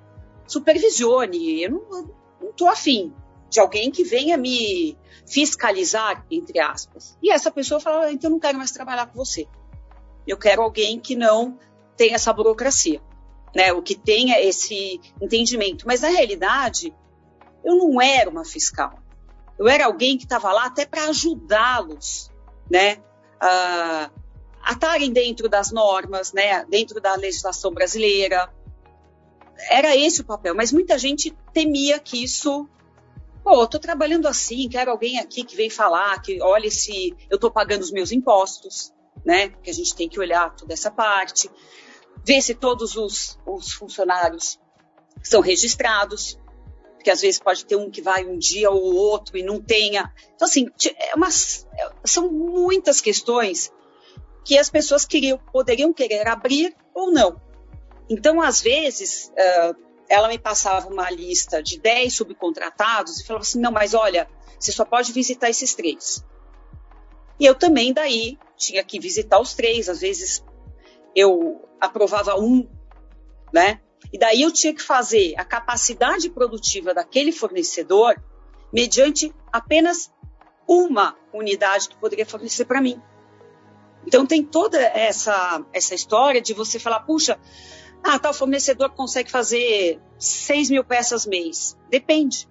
supervisione, 0.48 1.64
eu 1.64 1.72
não 1.72 2.50
estou 2.50 2.68
afim 2.68 3.14
de 3.56 3.60
alguém 3.62 3.90
que 3.90 4.04
venha 4.04 4.38
me 4.38 4.98
fiscalizar, 5.26 6.26
entre 6.30 6.60
aspas. 6.60 7.18
E 7.24 7.32
essa 7.32 7.50
pessoa 7.50 7.80
fala, 7.80 8.06
ah, 8.06 8.12
então 8.12 8.30
eu 8.30 8.34
não 8.34 8.40
quero 8.40 8.58
mais 8.58 8.72
trabalhar 8.72 9.08
com 9.08 9.16
você. 9.16 9.48
Eu 10.28 10.38
quero 10.38 10.62
alguém 10.62 11.00
que 11.00 11.16
não 11.16 11.58
tenha 11.96 12.16
essa 12.16 12.34
burocracia, 12.34 13.02
né? 13.56 13.72
O 13.72 13.82
que 13.82 13.96
tenha 13.96 14.40
esse 14.42 15.00
entendimento. 15.22 15.88
Mas 15.88 16.02
na 16.02 16.10
realidade, 16.10 16.94
eu 17.64 17.76
não 17.78 18.02
era 18.02 18.30
uma 18.30 18.44
fiscal. 18.44 19.00
Eu 19.58 19.70
era 19.70 19.86
alguém 19.86 20.18
que 20.18 20.26
estava 20.26 20.52
lá 20.52 20.66
até 20.66 20.86
para 20.86 21.06
ajudá-los, 21.06 22.30
né? 22.70 22.98
a 23.40 24.10
estarem 24.72 25.14
dentro 25.14 25.48
das 25.48 25.72
normas, 25.72 26.34
né? 26.34 26.66
Dentro 26.66 27.00
da 27.00 27.16
legislação 27.16 27.72
brasileira. 27.72 28.52
Era 29.70 29.96
esse 29.96 30.22
o 30.22 30.26
papel. 30.26 30.54
Mas 30.56 30.74
muita 30.74 30.98
gente 30.98 31.32
temia 31.54 32.00
que 32.00 32.22
isso 32.22 32.68
Pô, 33.46 33.62
eu 33.62 33.68
tô 33.68 33.78
trabalhando 33.78 34.28
assim, 34.28 34.68
quero 34.68 34.90
alguém 34.90 35.20
aqui 35.20 35.44
que 35.44 35.56
vem 35.56 35.70
falar, 35.70 36.20
que 36.20 36.42
olhe 36.42 36.72
se 36.72 37.16
eu 37.30 37.36
estou 37.36 37.52
pagando 37.52 37.84
os 37.84 37.92
meus 37.92 38.12
impostos, 38.12 38.92
né? 39.24 39.50
Que 39.50 39.70
a 39.70 39.74
gente 39.74 39.96
tem 39.96 40.10
que 40.10 40.20
olhar 40.20 40.56
toda 40.56 40.74
essa 40.74 40.90
parte, 40.90 41.48
ver 42.26 42.42
se 42.42 42.56
todos 42.56 42.96
os, 42.96 43.38
os 43.46 43.72
funcionários 43.74 44.60
são 45.24 45.42
registrados, 45.42 46.40
porque 46.96 47.12
às 47.12 47.22
vezes 47.22 47.40
pode 47.40 47.68
ter 47.68 47.76
um 47.76 47.92
que 47.92 48.02
vai 48.02 48.26
um 48.26 48.36
dia 48.36 48.72
ou 48.72 48.96
outro 48.96 49.38
e 49.38 49.44
não 49.44 49.62
tenha. 49.62 50.12
Então, 50.34 50.48
assim, 50.48 50.68
é 50.98 51.14
umas, 51.14 51.68
é, 51.78 51.92
são 52.04 52.32
muitas 52.32 53.00
questões 53.00 53.72
que 54.44 54.58
as 54.58 54.72
pessoas 54.72 55.06
queriam, 55.06 55.38
poderiam 55.54 55.94
querer 55.94 56.28
abrir 56.28 56.76
ou 56.96 57.12
não. 57.12 57.40
Então, 58.10 58.42
às 58.42 58.60
vezes, 58.60 59.32
uh, 59.34 59.85
ela 60.10 60.28
me 60.28 60.38
passava 60.38 60.88
uma 60.88 61.10
lista 61.10 61.62
de 61.62 61.80
10 61.80 62.14
subcontratados 62.14 63.20
e 63.20 63.26
falava 63.26 63.44
assim: 63.44 63.60
não, 63.60 63.72
mas 63.72 63.94
olha, 63.94 64.28
você 64.60 64.72
só 64.72 64.86
pode 64.86 65.12
visitar 65.12 65.50
esses 65.50 65.74
três. 65.74 66.24
E 67.40 67.46
eu 67.46 67.56
também, 67.56 67.94
daí, 67.94 68.38
tinha 68.56 68.84
que 68.84 69.00
visitar 69.00 69.40
os 69.40 69.54
três. 69.54 69.90
Às 69.90 70.02
vezes 70.02 70.44
eu 71.16 71.68
aprovava 71.80 72.40
um, 72.40 72.68
né? 73.54 73.82
E 74.14 74.18
daí 74.18 74.42
eu 74.42 74.52
tinha 74.52 74.74
que 74.74 74.82
fazer 74.82 75.34
a 75.38 75.44
capacidade 75.44 76.30
produtiva 76.30 76.94
daquele 76.94 77.32
fornecedor 77.32 78.16
mediante 78.72 79.34
apenas 79.52 80.12
uma 80.68 81.16
unidade 81.34 81.90
que 81.90 81.98
poderia 81.98 82.26
fornecer 82.26 82.66
para 82.66 82.82
mim. 82.82 83.02
Então 84.06 84.26
tem 84.26 84.44
toda 84.44 84.80
essa, 84.80 85.64
essa 85.74 85.96
história 85.96 86.42
de 86.42 86.54
você 86.54 86.78
falar, 86.80 87.02
puxa, 87.02 87.40
ah, 88.08 88.20
tal 88.20 88.36
fornecedor 88.36 88.92
consegue 88.92 89.32
fazer 89.32 90.00
6 90.20 90.70
mil 90.70 90.84
peças 90.84 91.26
mês. 91.26 91.76
Depende. 91.90 92.48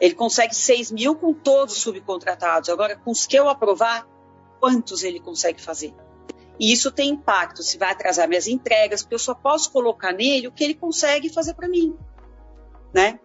Ele 0.00 0.14
consegue 0.14 0.56
6 0.56 0.90
mil 0.90 1.14
com 1.14 1.34
todos 1.34 1.76
os 1.76 1.82
subcontratados. 1.82 2.70
Agora, 2.70 2.96
com 2.96 3.10
os 3.10 3.26
que 3.26 3.38
eu 3.38 3.46
aprovar, 3.46 4.08
quantos 4.58 5.02
ele 5.02 5.20
consegue 5.20 5.60
fazer? 5.60 5.94
E 6.58 6.72
isso 6.72 6.90
tem 6.90 7.10
impacto, 7.10 7.62
se 7.62 7.76
vai 7.76 7.92
atrasar 7.92 8.26
minhas 8.26 8.46
entregas, 8.46 9.02
porque 9.02 9.16
eu 9.16 9.18
só 9.18 9.34
posso 9.34 9.70
colocar 9.70 10.12
nele 10.12 10.48
o 10.48 10.52
que 10.52 10.64
ele 10.64 10.74
consegue 10.74 11.28
fazer 11.28 11.52
para 11.52 11.68
mim, 11.68 11.94
né? 12.94 13.20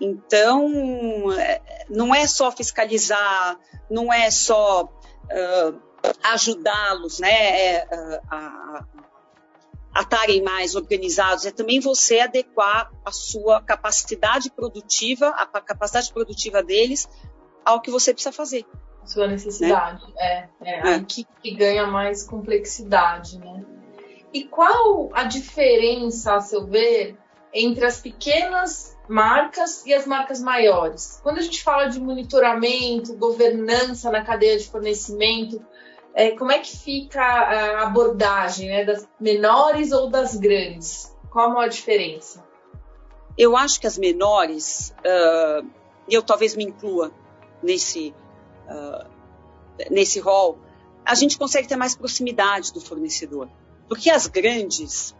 Então, 0.00 1.32
é, 1.32 1.86
não 1.90 2.14
é 2.14 2.24
só 2.26 2.52
fiscalizar, 2.52 3.58
não 3.90 4.12
é 4.12 4.30
só 4.30 4.84
uh, 4.84 5.80
ajudá-los, 6.22 7.18
né, 7.18 7.56
é, 7.56 8.20
a 8.30 8.84
estarem 10.00 10.42
mais 10.42 10.74
organizados, 10.74 11.44
é 11.44 11.50
também 11.50 11.80
você 11.80 12.20
adequar 12.20 12.90
a 13.04 13.12
sua 13.12 13.60
capacidade 13.60 14.50
produtiva, 14.50 15.28
a 15.28 15.60
capacidade 15.60 16.12
produtiva 16.12 16.62
deles 16.62 17.08
ao 17.64 17.80
que 17.80 17.90
você 17.90 18.12
precisa 18.12 18.32
fazer. 18.32 18.64
Sua 19.04 19.26
necessidade, 19.26 20.04
né? 20.06 20.12
é, 20.16 20.48
é, 20.60 20.78
é. 20.78 20.82
Aí 20.82 21.04
que, 21.04 21.26
que 21.42 21.54
ganha 21.54 21.86
mais 21.86 22.24
complexidade, 22.24 23.38
né? 23.38 23.64
E 24.32 24.44
qual 24.44 25.10
a 25.12 25.24
diferença, 25.24 26.36
a 26.36 26.40
seu 26.40 26.66
ver, 26.66 27.18
entre 27.52 27.84
as 27.84 28.00
pequenas 28.00 28.96
marcas 29.08 29.84
e 29.84 29.92
as 29.92 30.06
marcas 30.06 30.40
maiores? 30.40 31.20
Quando 31.22 31.38
a 31.38 31.42
gente 31.42 31.62
fala 31.62 31.86
de 31.88 32.00
monitoramento, 32.00 33.14
governança 33.16 34.10
na 34.10 34.24
cadeia 34.24 34.56
de 34.56 34.68
fornecimento, 34.68 35.62
é, 36.14 36.32
como 36.32 36.52
é 36.52 36.58
que 36.58 36.76
fica 36.76 37.22
a 37.22 37.82
abordagem 37.82 38.68
né, 38.68 38.84
das 38.84 39.08
menores 39.18 39.92
ou 39.92 40.10
das 40.10 40.36
grandes? 40.36 41.14
Qual 41.30 41.58
a 41.58 41.68
diferença? 41.68 42.44
Eu 43.36 43.56
acho 43.56 43.80
que 43.80 43.86
as 43.86 43.96
menores, 43.96 44.94
uh, 44.98 45.66
eu 46.08 46.22
talvez 46.22 46.54
me 46.54 46.64
inclua 46.64 47.10
nesse, 47.62 48.14
uh, 48.68 49.08
nesse 49.90 50.20
rol, 50.20 50.58
a 51.04 51.14
gente 51.14 51.38
consegue 51.38 51.66
ter 51.66 51.76
mais 51.76 51.96
proximidade 51.96 52.72
do 52.72 52.80
fornecedor. 52.80 53.48
Porque 53.88 54.10
as 54.10 54.26
grandes, 54.26 55.14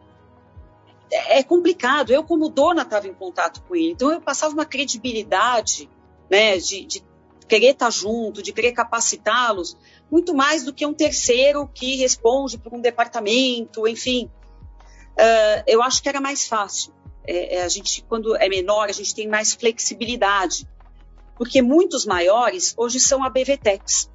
é 1.11 1.43
complicado. 1.43 2.11
Eu, 2.11 2.23
como 2.25 2.49
dona, 2.49 2.83
estava 2.83 3.09
em 3.09 3.15
contato 3.15 3.63
com 3.63 3.75
ele. 3.77 3.91
Então, 3.91 4.11
eu 4.11 4.21
passava 4.21 4.53
uma 4.53 4.65
credibilidade 4.65 5.89
né, 6.31 6.57
de, 6.59 6.85
de 6.85 7.05
querer 7.49 7.73
estar 7.73 7.91
junto, 7.91 8.43
de 8.43 8.53
querer 8.53 8.73
capacitá-los, 8.73 9.77
muito 10.13 10.35
mais 10.35 10.63
do 10.63 10.75
que 10.75 10.85
um 10.85 10.93
terceiro 10.93 11.67
que 11.67 11.97
responde 11.97 12.59
por 12.59 12.75
um 12.75 12.83
departamento, 12.83 13.89
enfim. 13.89 14.31
Uh, 15.13 15.65
eu 15.67 15.83
acho 15.83 16.03
que 16.03 16.09
era 16.09 16.21
mais 16.21 16.47
fácil. 16.47 16.93
É, 17.27 17.57
é, 17.57 17.63
a 17.63 17.69
gente, 17.69 18.05
quando 18.07 18.37
é 18.37 18.47
menor, 18.47 18.91
a 18.91 18.93
gente 18.93 19.15
tem 19.15 19.27
mais 19.27 19.55
flexibilidade, 19.55 20.69
porque 21.39 21.63
muitos 21.63 22.05
maiores 22.05 22.75
hoje 22.77 23.01
são 23.01 23.25
a 23.25 23.31
BVTEX. 23.31 24.11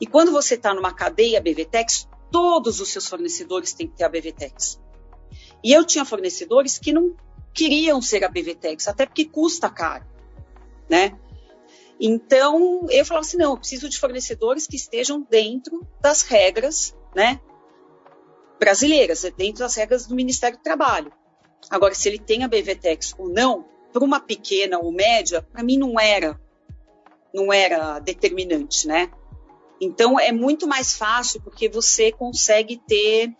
E 0.00 0.06
quando 0.06 0.32
você 0.32 0.54
está 0.54 0.72
numa 0.72 0.94
cadeia 0.94 1.38
BVTEX, 1.38 2.08
todos 2.30 2.80
os 2.80 2.88
seus 2.88 3.06
fornecedores 3.06 3.74
têm 3.74 3.88
que 3.88 3.96
ter 3.96 4.04
a 4.04 4.08
BVTEX. 4.08 4.80
E 5.62 5.70
eu 5.70 5.84
tinha 5.84 6.04
fornecedores 6.06 6.78
que 6.78 6.94
não 6.94 7.14
queriam 7.52 8.00
ser 8.00 8.24
a 8.24 8.28
BVTEX, 8.28 8.88
até 8.88 9.04
porque 9.04 9.26
custa 9.26 9.68
caro, 9.68 10.06
né? 10.88 11.18
Então, 12.00 12.86
eu 12.90 13.04
falava 13.04 13.26
assim, 13.26 13.36
não, 13.36 13.52
eu 13.52 13.58
preciso 13.58 13.88
de 13.88 13.98
fornecedores 13.98 14.66
que 14.66 14.76
estejam 14.76 15.26
dentro 15.28 15.86
das 16.00 16.22
regras, 16.22 16.94
né, 17.14 17.40
brasileiras, 18.58 19.22
dentro 19.36 19.60
das 19.60 19.74
regras 19.74 20.06
do 20.06 20.14
Ministério 20.14 20.58
do 20.58 20.62
Trabalho. 20.62 21.12
Agora, 21.70 21.94
se 21.94 22.08
ele 22.08 22.18
tem 22.18 22.44
a 22.44 22.48
BVTEX 22.48 23.14
ou 23.18 23.28
não, 23.28 23.64
para 23.92 24.04
uma 24.04 24.20
pequena 24.20 24.78
ou 24.78 24.92
média, 24.92 25.42
para 25.42 25.62
mim 25.62 25.76
não 25.76 25.98
era, 25.98 26.40
não 27.34 27.52
era 27.52 27.98
determinante, 27.98 28.86
né? 28.86 29.10
Então, 29.80 30.18
é 30.18 30.32
muito 30.32 30.66
mais 30.66 30.96
fácil 30.96 31.40
porque 31.40 31.68
você 31.68 32.12
consegue 32.12 32.80
ter 32.86 33.32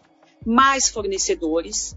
mais 0.45 0.89
fornecedores, 0.89 1.97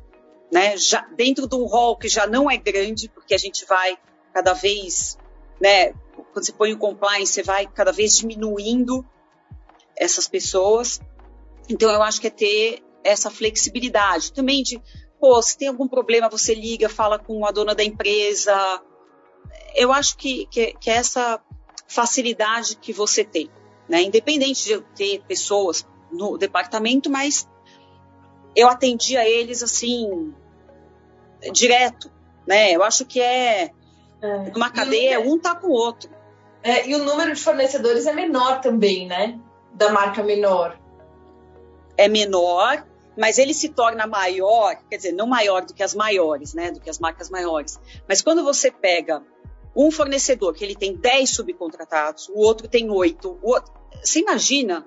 né? 0.51 0.75
Já, 0.77 1.01
dentro 1.15 1.47
de 1.47 1.55
um 1.55 1.65
rol 1.65 1.97
que 1.97 2.07
já 2.07 2.27
não 2.27 2.49
é 2.49 2.57
grande, 2.57 3.09
porque 3.09 3.33
a 3.33 3.37
gente 3.37 3.65
vai 3.65 3.97
cada 4.33 4.53
vez, 4.53 5.17
né? 5.59 5.93
Quando 6.31 6.45
você 6.45 6.53
põe 6.53 6.73
o 6.73 6.77
compliance, 6.77 7.33
você 7.33 7.43
vai 7.43 7.67
cada 7.67 7.91
vez 7.91 8.17
diminuindo 8.17 9.05
essas 9.95 10.27
pessoas. 10.27 10.99
Então, 11.69 11.89
eu 11.91 12.01
acho 12.01 12.19
que 12.19 12.27
é 12.27 12.31
ter 12.31 12.83
essa 13.03 13.29
flexibilidade 13.29 14.31
também 14.33 14.63
de, 14.63 14.81
pô, 15.19 15.41
se 15.41 15.57
tem 15.57 15.67
algum 15.67 15.87
problema, 15.87 16.29
você 16.29 16.53
liga, 16.53 16.89
fala 16.89 17.17
com 17.19 17.45
a 17.45 17.51
dona 17.51 17.75
da 17.75 17.83
empresa. 17.83 18.53
Eu 19.75 19.91
acho 19.91 20.17
que, 20.17 20.45
que, 20.47 20.73
que 20.73 20.89
é 20.89 20.95
essa 20.95 21.41
facilidade 21.87 22.77
que 22.77 22.93
você 22.93 23.23
tem 23.23 23.49
né? 23.91 24.03
Independente 24.03 24.63
de 24.63 24.71
eu 24.71 24.81
ter 24.95 25.21
pessoas 25.27 25.85
no 26.09 26.37
departamento, 26.37 27.09
mas 27.09 27.45
eu 28.55 28.69
atendia 28.69 29.27
eles 29.27 29.61
assim 29.61 30.33
direto, 31.51 32.09
né? 32.47 32.71
Eu 32.71 32.83
acho 32.83 33.05
que 33.05 33.19
é, 33.19 33.71
é. 34.21 34.51
uma 34.55 34.69
cadeia, 34.69 35.19
um 35.19 35.37
tá 35.37 35.53
com 35.53 35.67
o 35.67 35.71
outro. 35.71 36.09
É, 36.63 36.87
e 36.87 36.95
o 36.95 37.03
número 37.03 37.33
de 37.33 37.41
fornecedores 37.41 38.05
é 38.05 38.13
menor 38.13 38.61
também, 38.61 39.07
né? 39.07 39.39
Da 39.73 39.91
marca 39.91 40.21
menor. 40.21 40.79
É 41.97 42.07
menor, 42.07 42.85
mas 43.17 43.37
ele 43.37 43.53
se 43.53 43.69
torna 43.69 44.05
maior, 44.07 44.75
quer 44.89 44.97
dizer, 44.97 45.11
não 45.11 45.27
maior 45.27 45.65
do 45.65 45.73
que 45.73 45.83
as 45.83 45.95
maiores, 45.95 46.53
né? 46.53 46.71
Do 46.71 46.79
que 46.79 46.89
as 46.89 46.99
marcas 46.99 47.29
maiores. 47.29 47.79
Mas 48.07 48.21
quando 48.21 48.43
você 48.43 48.71
pega 48.71 49.23
um 49.75 49.89
fornecedor 49.89 50.53
que 50.53 50.63
ele 50.63 50.75
tem 50.75 50.95
10 50.95 51.29
subcontratados, 51.29 52.29
o 52.29 52.39
outro 52.39 52.67
tem 52.67 52.89
8, 52.89 53.39
o 53.41 53.49
outro, 53.49 53.73
você 54.03 54.19
imagina 54.19 54.85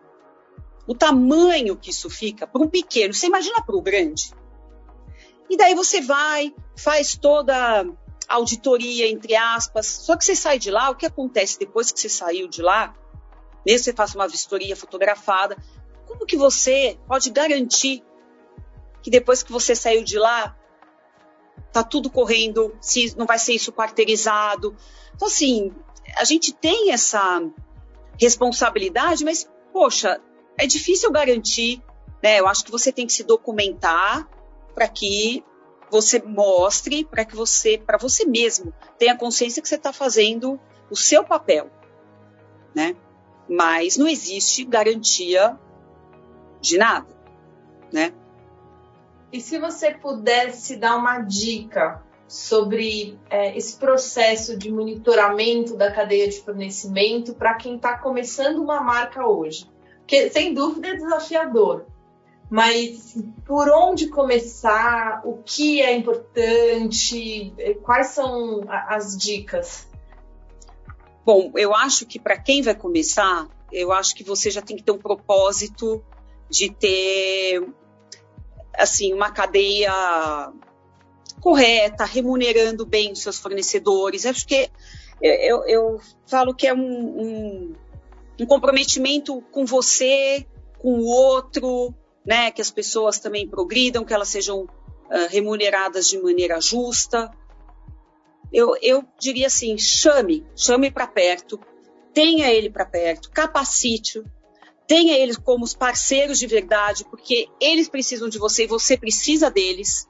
o 0.87 0.95
tamanho 0.95 1.77
que 1.77 1.91
isso 1.91 2.11
fica 2.11 2.47
para 2.47 2.63
um 2.63 2.69
pequeno, 2.69 3.15
você 3.15 3.27
imagina 3.27 3.63
para 3.65 3.77
o 3.77 3.83
grande. 3.83 4.33
E 5.49 5.57
daí 5.57 5.75
você 5.75 6.01
vai, 6.01 6.55
faz 6.77 7.17
toda 7.17 7.85
auditoria, 8.29 9.09
entre 9.09 9.35
aspas, 9.35 9.87
só 9.87 10.17
que 10.17 10.25
você 10.25 10.35
sai 10.35 10.59
de 10.59 10.71
lá, 10.71 10.91
o 10.91 10.95
que 10.95 11.07
acontece 11.07 11.59
depois 11.59 11.91
que 11.91 12.01
você 12.01 12.09
saiu 12.09 12.49
de 12.49 12.63
lá, 12.63 12.95
mesmo 13.65 13.79
que 13.79 13.85
você 13.85 13.93
faça 13.93 14.17
uma 14.17 14.29
vistoria 14.29 14.77
fotografada, 14.77 15.57
como 16.07 16.27
que 16.27 16.37
você 16.37 16.99
pode 17.07 17.31
garantir 17.31 18.03
que 19.03 19.11
depois 19.11 19.43
que 19.43 19.53
você 19.53 19.75
saiu 19.75 20.03
de 20.03 20.19
lá, 20.19 20.57
tá 21.73 21.83
tudo 21.83 22.09
correndo, 22.09 22.77
se 22.81 23.15
não 23.17 23.27
vai 23.27 23.39
ser 23.39 23.53
isso 23.53 23.73
quarteirizado. 23.73 24.77
Então, 25.15 25.29
assim, 25.29 25.73
a 26.17 26.25
gente 26.25 26.53
tem 26.53 26.93
essa 26.93 27.43
responsabilidade, 28.19 29.25
mas, 29.25 29.49
poxa, 29.73 30.21
é 30.57 30.67
difícil 30.67 31.11
garantir, 31.11 31.83
né? 32.23 32.41
Eu 32.41 32.47
acho 32.47 32.65
que 32.65 32.71
você 32.71 32.93
tem 32.93 33.07
que 33.07 33.13
se 33.13 33.25
documentar 33.25 34.29
para 34.75 34.89
que 34.89 35.45
você 35.95 36.21
mostre, 36.21 37.05
para 37.05 37.25
que 37.25 37.37
você, 37.37 37.79
para 37.79 37.97
você 37.97 38.27
mesmo, 38.27 38.75
tenha 38.99 39.17
consciência 39.17 39.63
que 39.63 39.69
você 39.69 39.77
está 39.77 39.93
fazendo 39.93 40.59
o 40.91 40.97
seu 40.97 41.23
papel, 41.23 41.71
né? 42.75 42.97
Mas 43.49 43.97
não 43.97 44.09
existe 44.09 44.65
garantia 44.65 45.57
de 46.61 46.77
nada, 46.79 47.07
né? 47.93 48.13
E 49.33 49.41
se 49.41 49.57
você 49.57 49.93
pudesse 49.93 50.75
dar 50.75 50.97
uma 50.97 51.21
dica 51.21 52.03
sobre 52.27 53.17
é, 53.31 53.57
esse 53.57 53.77
processo 53.77 54.59
de 54.59 54.73
monitoramento 54.73 55.77
da 55.77 55.93
cadeia 55.93 56.29
de 56.29 56.41
fornecimento 56.41 57.35
para 57.35 57.55
quem 57.55 57.77
está 57.77 57.99
começando 57.99 58.59
uma 58.59 58.81
marca 58.81 59.25
hoje. 59.25 59.71
Porque, 59.99 60.29
sem 60.31 60.53
dúvida, 60.53 60.89
é 60.89 60.97
desafiador. 60.97 61.87
Mas 62.51 63.17
por 63.47 63.69
onde 63.69 64.09
começar? 64.09 65.23
O 65.25 65.39
que 65.43 65.81
é 65.81 65.97
importante? 65.97 67.53
Quais 67.83 68.09
são 68.09 68.63
as 68.69 69.17
dicas? 69.17 69.89
Bom, 71.25 71.53
eu 71.57 71.75
acho 71.75 72.05
que 72.05 72.19
para 72.19 72.39
quem 72.39 72.61
vai 72.61 72.75
começar, 72.75 73.49
eu 73.73 73.93
acho 73.93 74.15
que 74.15 74.23
você 74.23 74.51
já 74.51 74.61
tem 74.61 74.77
que 74.77 74.83
ter 74.83 74.93
um 74.93 74.99
propósito 74.99 76.05
de 76.51 76.71
ter 76.71 77.67
assim 78.77 79.13
uma 79.13 79.31
cadeia 79.31 79.93
correta, 81.41 82.05
remunerando 82.05 82.85
bem 82.85 83.13
os 83.13 83.21
seus 83.21 83.39
fornecedores. 83.39 84.27
Acho 84.27 84.47
que 84.47 84.71
eu, 85.21 85.65
eu 85.67 86.01
falo 86.27 86.55
que 86.55 86.67
é 86.67 86.75
um, 86.75 86.79
um, 86.81 87.75
um, 88.41 88.47
comprometimento 88.47 89.41
com 89.51 89.65
você, 89.65 90.47
com 90.79 90.99
o 90.99 91.05
outro, 91.05 91.95
né? 92.25 92.51
Que 92.51 92.63
as 92.63 92.71
pessoas 92.71 93.19
também 93.19 93.49
progridam, 93.49 94.05
que 94.05 94.13
elas 94.13 94.29
sejam 94.29 94.63
uh, 94.63 95.29
remuneradas 95.31 96.09
de 96.09 96.19
maneira 96.19 96.61
justa. 96.61 97.31
Eu, 98.53 98.77
eu 98.81 99.05
diria 99.19 99.49
assim, 99.49 99.77
chame, 99.77 100.47
chame 100.55 100.91
para 100.91 101.07
perto, 101.07 101.59
tenha 102.13 102.53
ele 102.53 102.71
para 102.71 102.87
perto, 102.87 103.31
capacite-o, 103.31 104.25
tenha 104.87 105.19
eles 105.19 105.37
como 105.37 105.65
os 105.65 105.75
parceiros 105.75 106.39
de 106.39 106.47
verdade, 106.47 107.05
porque 107.05 107.49
eles 107.61 107.89
precisam 107.89 108.29
de 108.29 108.39
você 108.39 108.65
e 108.65 108.69
você 108.69 108.97
precisa 108.97 109.51
deles, 109.51 110.07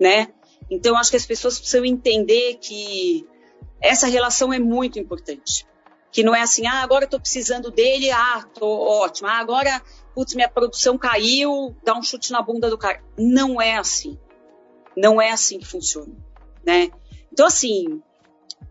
né? 0.00 0.28
Então, 0.70 0.96
acho 0.96 1.10
que 1.10 1.16
as 1.16 1.26
pessoas 1.26 1.58
precisam 1.58 1.84
entender 1.84 2.58
que 2.60 3.26
essa 3.80 4.06
relação 4.06 4.52
é 4.52 4.58
muito 4.58 4.98
importante. 4.98 5.66
Que 6.10 6.22
não 6.22 6.34
é 6.34 6.40
assim, 6.40 6.66
ah, 6.66 6.82
agora 6.82 7.06
tô 7.06 7.20
precisando 7.20 7.70
dele, 7.70 8.10
ah, 8.10 8.44
tô 8.54 8.66
ótimo. 8.66 9.28
Ah, 9.28 9.38
agora, 9.38 9.82
putz, 10.14 10.34
minha 10.34 10.48
produção 10.48 10.96
caiu, 10.96 11.76
dá 11.84 11.96
um 11.96 12.02
chute 12.02 12.32
na 12.32 12.40
bunda 12.40 12.70
do 12.70 12.78
cara. 12.78 13.02
Não 13.16 13.60
é 13.60 13.76
assim. 13.76 14.18
Não 14.96 15.20
é 15.20 15.30
assim 15.30 15.58
que 15.58 15.66
funciona, 15.66 16.12
né? 16.66 16.90
Então, 17.32 17.46
assim, 17.46 18.02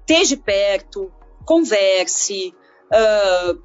esteja 0.02 0.36
perto, 0.36 1.12
converse, 1.46 2.54
uh, 2.88 3.62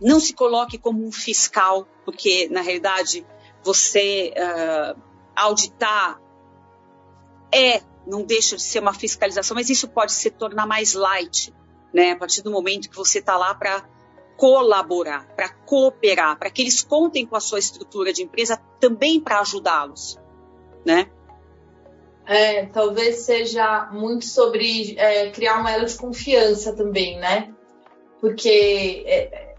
não 0.00 0.20
se 0.20 0.32
coloque 0.32 0.78
como 0.78 1.04
um 1.04 1.10
fiscal, 1.10 1.88
porque, 2.04 2.48
na 2.50 2.60
realidade, 2.60 3.26
você 3.64 4.32
uh, 4.36 5.00
auditar 5.34 6.20
é, 7.52 7.80
não 8.06 8.22
deixa 8.24 8.56
de 8.56 8.62
ser 8.62 8.80
uma 8.80 8.92
fiscalização, 8.92 9.54
mas 9.54 9.70
isso 9.70 9.88
pode 9.88 10.12
se 10.12 10.30
tornar 10.30 10.66
mais 10.66 10.94
light, 10.94 11.52
né? 11.92 12.12
A 12.12 12.16
partir 12.16 12.42
do 12.42 12.50
momento 12.50 12.88
que 12.88 12.96
você 12.96 13.18
está 13.18 13.36
lá 13.36 13.54
para 13.54 13.84
colaborar, 14.36 15.26
para 15.34 15.48
cooperar, 15.48 16.38
para 16.38 16.50
que 16.50 16.62
eles 16.62 16.82
contem 16.82 17.26
com 17.26 17.34
a 17.34 17.40
sua 17.40 17.58
estrutura 17.58 18.12
de 18.12 18.22
empresa 18.22 18.56
também 18.78 19.20
para 19.20 19.40
ajudá-los, 19.40 20.18
né? 20.86 21.10
É, 22.24 22.66
talvez 22.66 23.20
seja 23.20 23.88
muito 23.90 24.26
sobre 24.26 24.94
é, 24.98 25.30
criar 25.30 25.62
um 25.62 25.66
elo 25.66 25.86
de 25.86 25.96
confiança 25.96 26.74
também, 26.76 27.18
né? 27.18 27.52
Porque 28.20 29.02
é, 29.06 29.54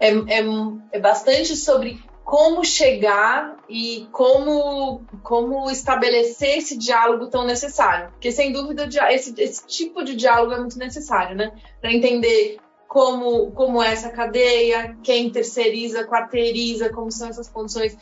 é, 0.00 0.08
é, 0.08 0.44
é 0.92 0.98
bastante 0.98 1.54
sobre 1.54 2.02
como 2.30 2.64
chegar 2.64 3.56
e 3.68 4.06
como, 4.12 5.02
como 5.20 5.68
estabelecer 5.68 6.58
esse 6.58 6.78
diálogo 6.78 7.26
tão 7.26 7.44
necessário. 7.44 8.12
Porque, 8.12 8.30
sem 8.30 8.52
dúvida, 8.52 8.88
esse, 9.12 9.34
esse 9.36 9.66
tipo 9.66 10.04
de 10.04 10.14
diálogo 10.14 10.52
é 10.52 10.60
muito 10.60 10.78
necessário, 10.78 11.34
né? 11.34 11.50
Para 11.80 11.92
entender 11.92 12.58
como, 12.86 13.50
como 13.50 13.82
é 13.82 13.92
essa 13.92 14.10
cadeia, 14.10 14.96
quem 15.02 15.28
terceiriza, 15.28 16.06
quarteiriza, 16.06 16.90
como 16.90 17.10
são 17.10 17.28
essas 17.28 17.48
condições. 17.48 17.98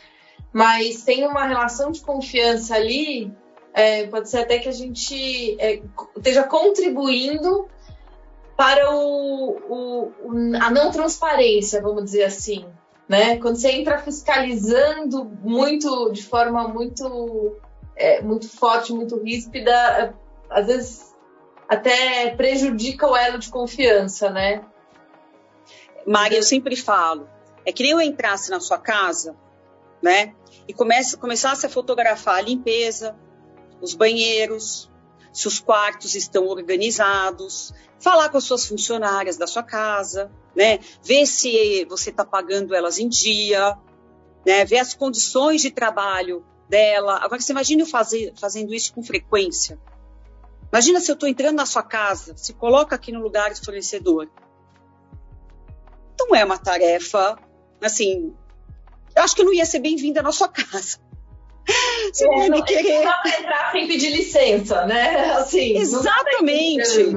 Mas 0.53 1.03
tem 1.03 1.25
uma 1.25 1.47
relação 1.47 1.89
de 1.89 2.01
confiança 2.01 2.75
ali, 2.75 3.33
é, 3.73 4.05
pode 4.05 4.29
ser 4.29 4.41
até 4.41 4.59
que 4.59 4.69
a 4.69 4.73
gente 4.73 5.59
é, 5.59 5.81
esteja 6.15 6.43
contribuindo 6.43 7.67
para 8.55 8.93
o, 8.93 9.57
o, 9.67 10.11
a 10.61 10.69
não 10.69 10.91
transparência, 10.91 11.81
vamos 11.81 12.03
dizer 12.03 12.25
assim, 12.25 12.63
né? 13.09 13.37
Quando 13.37 13.57
você 13.57 13.71
entra 13.71 13.97
fiscalizando 13.97 15.25
muito, 15.25 16.11
de 16.11 16.23
forma 16.23 16.67
muito, 16.67 17.57
é, 17.95 18.21
muito 18.21 18.47
forte, 18.47 18.93
muito 18.93 19.21
ríspida, 19.21 19.71
é, 19.71 20.13
às 20.49 20.67
vezes 20.67 21.09
até 21.67 22.33
prejudica 22.35 23.07
o 23.07 23.17
elo 23.17 23.39
de 23.39 23.49
confiança, 23.49 24.29
né? 24.29 24.63
Mari, 26.07 26.35
eu 26.35 26.43
sempre 26.43 26.75
falo, 26.75 27.27
é 27.65 27.71
que 27.71 27.83
nem 27.83 27.91
eu 27.91 28.01
entrasse 28.01 28.49
na 28.49 28.59
sua 28.59 28.77
casa 28.77 29.35
né? 30.01 30.33
E 30.67 30.73
comece, 30.73 31.17
começasse 31.17 31.65
a 31.65 31.69
fotografar 31.69 32.35
a 32.35 32.41
limpeza, 32.41 33.15
os 33.81 33.93
banheiros, 33.93 34.89
se 35.39 35.47
os 35.47 35.57
quartos 35.57 36.15
estão 36.15 36.47
organizados, 36.47 37.73
falar 37.97 38.27
com 38.27 38.37
as 38.37 38.43
suas 38.43 38.65
funcionárias 38.65 39.37
da 39.37 39.47
sua 39.47 39.63
casa, 39.63 40.29
né? 40.53 40.79
Ver 41.01 41.25
se 41.25 41.85
você 41.85 42.09
está 42.09 42.25
pagando 42.25 42.75
elas 42.75 42.99
em 42.99 43.07
dia, 43.07 43.77
né? 44.45 44.65
Ver 44.65 44.79
as 44.79 44.93
condições 44.93 45.61
de 45.61 45.71
trabalho 45.71 46.45
dela. 46.67 47.19
Agora, 47.23 47.39
você 47.39 47.53
imagine 47.53 47.83
eu 47.83 47.87
fazer, 47.87 48.33
fazendo 48.37 48.73
isso 48.73 48.93
com 48.93 49.01
frequência. 49.01 49.79
Imagina 50.73 50.99
se 50.99 51.09
eu 51.09 51.13
estou 51.13 51.29
entrando 51.29 51.55
na 51.55 51.65
sua 51.65 51.83
casa, 51.83 52.35
se 52.35 52.51
coloca 52.51 52.93
aqui 52.93 53.13
no 53.13 53.21
lugar 53.21 53.53
de 53.53 53.61
fornecedor. 53.61 54.29
Não 56.19 56.35
é 56.35 56.43
uma 56.43 56.57
tarefa, 56.57 57.39
assim, 57.81 58.35
eu 59.15 59.23
acho 59.23 59.37
que 59.37 59.43
não 59.43 59.53
ia 59.53 59.65
ser 59.65 59.79
bem-vinda 59.79 60.21
na 60.21 60.33
sua 60.33 60.49
casa. 60.51 60.99
Você 62.11 62.25
é, 62.25 62.49
não, 62.49 62.63
querer. 62.63 62.99
Não 62.99 63.03
dá 63.03 63.17
para 63.17 63.39
entrar 63.39 63.71
sem 63.71 63.87
pedir 63.87 64.09
licença, 64.09 64.85
né? 64.85 65.31
Assim, 65.33 65.77
Exatamente. 65.77 67.15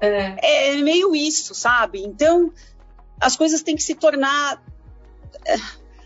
É. 0.00 0.72
é 0.72 0.76
meio 0.76 1.14
isso, 1.14 1.54
sabe? 1.54 2.02
Então, 2.02 2.52
as 3.20 3.36
coisas 3.36 3.62
têm 3.62 3.76
que 3.76 3.82
se 3.82 3.94
tornar 3.94 4.62
é, 5.46 5.56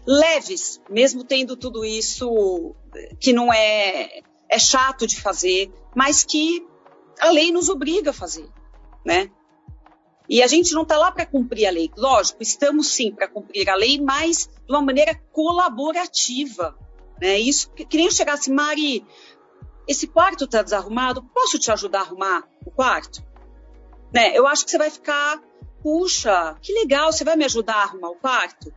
leves, 0.07 0.81
mesmo 0.89 1.25
tendo 1.25 1.57
tudo 1.57 1.85
isso 1.85 2.75
que 3.21 3.33
não 3.33 3.53
é, 3.53 4.21
é 4.49 4.59
chato 4.59 5.07
de 5.07 5.21
fazer, 5.21 5.71
mas 5.95 6.25
que 6.25 6.67
a 7.21 7.31
lei 7.31 7.51
nos 7.53 7.69
obriga 7.69 8.11
a 8.11 8.15
fazer, 8.15 8.49
né? 9.05 9.31
E 10.29 10.43
a 10.43 10.47
gente 10.47 10.75
não 10.75 10.83
está 10.83 10.97
lá 10.99 11.11
para 11.11 11.25
cumprir 11.25 11.67
a 11.67 11.71
lei. 11.71 11.91
Lógico, 11.97 12.43
estamos 12.43 12.89
sim 12.89 13.11
para 13.11 13.27
cumprir 13.27 13.69
a 13.69 13.75
lei, 13.75 13.99
mas 14.01 14.47
de 14.47 14.73
uma 14.73 14.83
maneira 14.83 15.15
colaborativa. 15.33 16.77
Né? 17.21 17.39
Isso 17.39 17.71
que, 17.73 17.85
que 17.85 17.97
nem 17.97 18.11
chegasse, 18.11 18.51
Mari, 18.51 19.05
esse 19.87 20.07
quarto 20.07 20.45
está 20.45 20.63
desarrumado, 20.63 21.23
posso 21.35 21.59
te 21.59 21.71
ajudar 21.71 22.01
a 22.01 22.03
arrumar 22.03 22.49
o 22.65 22.71
quarto? 22.71 23.25
Né? 24.13 24.37
Eu 24.37 24.47
acho 24.47 24.65
que 24.65 24.71
você 24.71 24.79
vai 24.79 24.91
ficar, 24.91 25.41
puxa, 25.83 26.57
que 26.63 26.73
legal, 26.73 27.13
você 27.13 27.25
vai 27.25 27.37
me 27.37 27.45
ajudar 27.45 27.77
a 27.77 27.83
arrumar 27.83 28.11
o 28.11 28.17
quarto? 28.17 28.73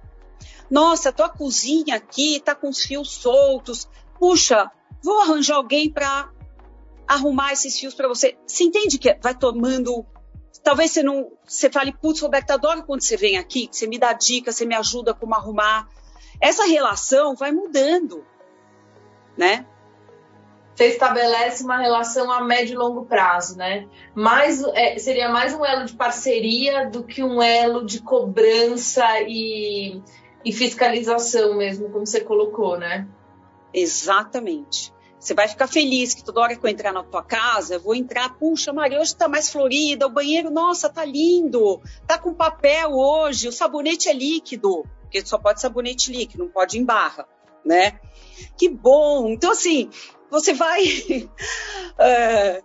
Nossa, 0.69 1.11
tua 1.11 1.29
cozinha 1.29 1.95
aqui 1.95 2.37
está 2.37 2.55
com 2.55 2.69
os 2.69 2.81
fios 2.81 3.11
soltos. 3.11 3.89
Puxa, 4.17 4.71
vou 5.03 5.19
arranjar 5.19 5.55
alguém 5.55 5.91
para 5.91 6.31
arrumar 7.05 7.51
esses 7.51 7.77
fios 7.77 7.93
para 7.93 8.07
você. 8.07 8.37
Você 8.47 8.63
entende 8.63 8.97
que 8.97 9.13
vai 9.21 9.37
tomando 9.37 10.05
talvez 10.63 10.91
você 10.91 11.03
não. 11.03 11.31
Você 11.45 11.69
fale, 11.69 11.93
putz, 11.93 12.21
Roberto, 12.21 12.51
adoro 12.51 12.83
quando 12.83 13.01
você 13.01 13.17
vem 13.17 13.37
aqui, 13.37 13.69
você 13.71 13.87
me 13.87 13.99
dá 13.99 14.13
dicas, 14.13 14.55
você 14.55 14.65
me 14.65 14.75
ajuda 14.75 15.13
como 15.13 15.35
arrumar. 15.35 15.87
Essa 16.39 16.65
relação 16.65 17.35
vai 17.35 17.51
mudando, 17.51 18.25
né? 19.37 19.65
Você 20.75 20.85
estabelece 20.85 21.63
uma 21.63 21.77
relação 21.77 22.31
a 22.31 22.41
médio 22.41 22.73
e 22.73 22.77
longo 22.77 23.05
prazo, 23.05 23.57
né? 23.57 23.87
Mais, 24.15 24.63
é, 24.63 24.97
seria 24.97 25.29
mais 25.29 25.53
um 25.53 25.65
elo 25.65 25.85
de 25.85 25.93
parceria 25.93 26.89
do 26.89 27.03
que 27.03 27.23
um 27.23 27.41
elo 27.41 27.85
de 27.85 28.01
cobrança 28.01 29.05
e, 29.27 30.01
e 30.43 30.51
fiscalização 30.51 31.57
mesmo, 31.57 31.89
como 31.89 32.05
você 32.05 32.21
colocou, 32.21 32.79
né? 32.79 33.07
Exatamente. 33.73 34.93
Você 35.19 35.35
vai 35.35 35.47
ficar 35.47 35.67
feliz 35.67 36.15
que 36.15 36.23
toda 36.23 36.41
hora 36.41 36.55
que 36.55 36.65
eu 36.65 36.69
entrar 36.69 36.91
na 36.91 37.03
tua 37.03 37.21
casa, 37.21 37.75
eu 37.75 37.79
vou 37.79 37.93
entrar, 37.93 38.33
puxa, 38.39 38.73
Maria, 38.73 38.99
hoje 38.99 39.11
está 39.11 39.27
mais 39.27 39.51
florida, 39.51 40.07
o 40.07 40.09
banheiro, 40.09 40.49
nossa, 40.49 40.89
tá 40.89 41.05
lindo, 41.05 41.79
tá 42.07 42.17
com 42.17 42.33
papel 42.33 42.89
hoje, 42.89 43.47
o 43.47 43.51
sabonete 43.51 44.09
é 44.09 44.13
líquido, 44.13 44.83
porque 45.01 45.23
só 45.23 45.37
pode 45.37 45.61
sabonete 45.61 46.11
líquido, 46.11 46.45
não 46.45 46.51
pode 46.51 46.79
em 46.79 46.83
barra, 46.83 47.27
né? 47.65 47.99
Que 48.57 48.69
bom! 48.69 49.29
Então, 49.29 49.51
assim, 49.51 49.89
você 50.29 50.53
vai 50.53 50.83
é, 51.99 52.63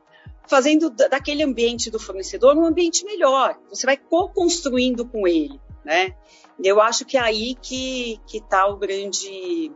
fazendo 0.49 0.91
daquele 0.91 1.43
ambiente 1.43 1.91
do 1.91 1.99
fornecedor 1.99 2.57
um 2.57 2.65
ambiente 2.65 3.05
melhor, 3.05 3.59
você 3.69 3.87
vai 3.87 3.97
co-construindo 3.97 5.07
com 5.07 5.27
ele, 5.27 5.61
né? 5.85 6.15
Eu 6.63 6.81
acho 6.81 7.05
que 7.05 7.17
é 7.17 7.21
aí 7.21 7.55
que 7.61 8.21
está 8.33 8.67
o 8.67 8.77
grande... 8.77 9.73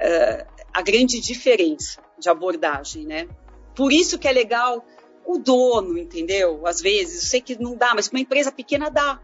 Uh, 0.00 0.60
a 0.72 0.82
grande 0.82 1.20
diferença 1.20 2.00
de 2.18 2.28
abordagem, 2.28 3.04
né? 3.04 3.28
Por 3.74 3.92
isso 3.92 4.18
que 4.18 4.28
é 4.28 4.32
legal 4.32 4.84
o 5.24 5.38
dono, 5.38 5.98
entendeu? 5.98 6.66
Às 6.66 6.80
vezes, 6.80 7.22
eu 7.22 7.28
sei 7.28 7.40
que 7.40 7.60
não 7.60 7.76
dá, 7.76 7.94
mas 7.94 8.08
uma 8.08 8.20
empresa 8.20 8.52
pequena 8.52 8.90
dá, 8.90 9.20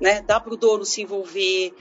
né? 0.00 0.22
Dá 0.22 0.40
para 0.40 0.52
o 0.52 0.56
dono 0.56 0.84
se 0.84 1.02
envolver, 1.02 1.74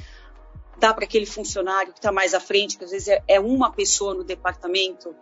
dá 0.77 0.93
para 0.93 1.05
aquele 1.05 1.25
funcionário 1.25 1.93
que 1.93 1.99
está 1.99 2.11
mais 2.11 2.33
à 2.33 2.39
frente, 2.39 2.77
que 2.77 2.83
às 2.83 2.91
vezes 2.91 3.07
é, 3.07 3.23
é, 3.27 3.39
uma 3.39 3.71
pessoa 3.71 4.13
no 4.13 4.23
departamento, 4.23 5.15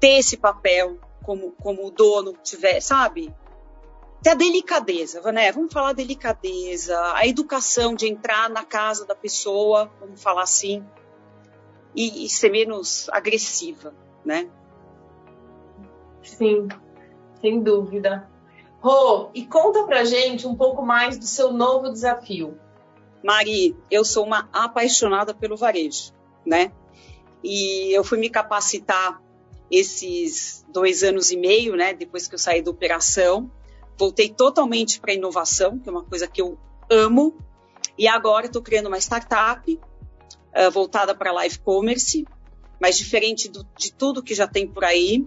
ter 0.00 0.18
esse 0.18 0.36
papel 0.36 0.98
como, 1.22 1.52
como 1.52 1.86
o 1.86 1.90
dono 1.90 2.34
tiver, 2.42 2.80
sabe? 2.80 3.34
Ter 4.22 4.30
a 4.30 4.34
delicadeza, 4.34 5.20
né? 5.32 5.52
Vamos 5.52 5.72
falar 5.72 5.92
delicadeza, 5.92 6.98
a 7.14 7.26
educação 7.26 7.94
de 7.94 8.08
entrar 8.08 8.48
na 8.48 8.64
casa 8.64 9.04
da 9.04 9.14
pessoa, 9.14 9.90
vamos 10.00 10.22
falar 10.22 10.42
assim, 10.42 10.84
e, 11.94 12.24
e 12.24 12.28
ser 12.28 12.50
menos 12.50 13.08
agressiva, 13.10 13.94
né? 14.24 14.48
Sim, 16.22 16.68
sem 17.40 17.62
dúvida. 17.62 18.28
Rô, 18.80 19.30
e 19.34 19.44
conta 19.44 19.84
pra 19.84 20.04
gente 20.04 20.46
um 20.46 20.54
pouco 20.54 20.82
mais 20.82 21.18
do 21.18 21.26
seu 21.26 21.52
novo 21.52 21.90
desafio. 21.90 22.58
Mari, 23.22 23.76
eu 23.90 24.04
sou 24.04 24.24
uma 24.24 24.48
apaixonada 24.52 25.34
pelo 25.34 25.56
varejo, 25.56 26.12
né? 26.46 26.72
E 27.42 27.92
eu 27.96 28.04
fui 28.04 28.18
me 28.18 28.30
capacitar 28.30 29.22
esses 29.70 30.64
dois 30.68 31.02
anos 31.02 31.30
e 31.30 31.36
meio, 31.36 31.76
né? 31.76 31.92
Depois 31.92 32.26
que 32.26 32.34
eu 32.34 32.38
saí 32.38 32.62
da 32.62 32.70
operação, 32.70 33.50
voltei 33.98 34.28
totalmente 34.28 35.00
para 35.00 35.12
a 35.12 35.14
inovação, 35.14 35.78
que 35.78 35.88
é 35.88 35.92
uma 35.92 36.04
coisa 36.04 36.26
que 36.26 36.40
eu 36.40 36.58
amo. 36.90 37.36
E 37.96 38.06
agora 38.06 38.46
estou 38.46 38.62
criando 38.62 38.86
uma 38.86 38.98
startup 38.98 39.70
uh, 39.72 40.70
voltada 40.70 41.14
para 41.14 41.32
live 41.32 41.58
commerce, 41.58 42.24
mas 42.80 42.96
diferente 42.96 43.48
do, 43.48 43.66
de 43.76 43.92
tudo 43.92 44.22
que 44.22 44.34
já 44.34 44.46
tem 44.46 44.66
por 44.66 44.84
aí. 44.84 45.24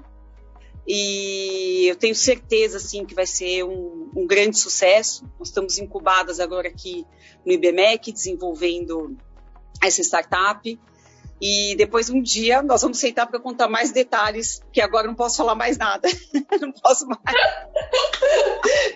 E 0.87 1.87
eu 1.87 1.95
tenho 1.95 2.15
certeza 2.15 2.77
assim 2.77 3.05
que 3.05 3.13
vai 3.13 3.25
ser 3.25 3.63
um, 3.63 4.09
um 4.15 4.25
grande 4.25 4.57
sucesso. 4.57 5.25
Nós 5.37 5.49
estamos 5.49 5.77
incubadas 5.77 6.39
agora 6.39 6.67
aqui 6.67 7.05
no 7.45 7.53
IBMEC, 7.53 8.11
desenvolvendo 8.11 9.15
essa 9.81 10.01
startup. 10.01 10.79
E 11.41 11.75
depois 11.75 12.09
um 12.09 12.21
dia 12.21 12.61
nós 12.61 12.83
vamos 12.83 12.99
sentar 12.99 13.27
para 13.27 13.39
contar 13.39 13.67
mais 13.67 13.91
detalhes, 13.91 14.61
que 14.71 14.79
agora 14.79 15.07
não 15.07 15.15
posso 15.15 15.37
falar 15.37 15.55
mais 15.55 15.77
nada. 15.77 16.07
não 16.61 16.71
posso 16.71 17.07
mais. 17.07 17.21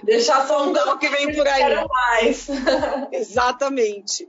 Deixar 0.03 0.47
só 0.47 0.67
um 0.67 0.71
o 0.71 0.97
que 0.99 1.09
vem 1.09 1.33
por 1.33 1.47
aí. 1.47 1.87
Mais. 1.87 2.47
Exatamente. 3.11 4.27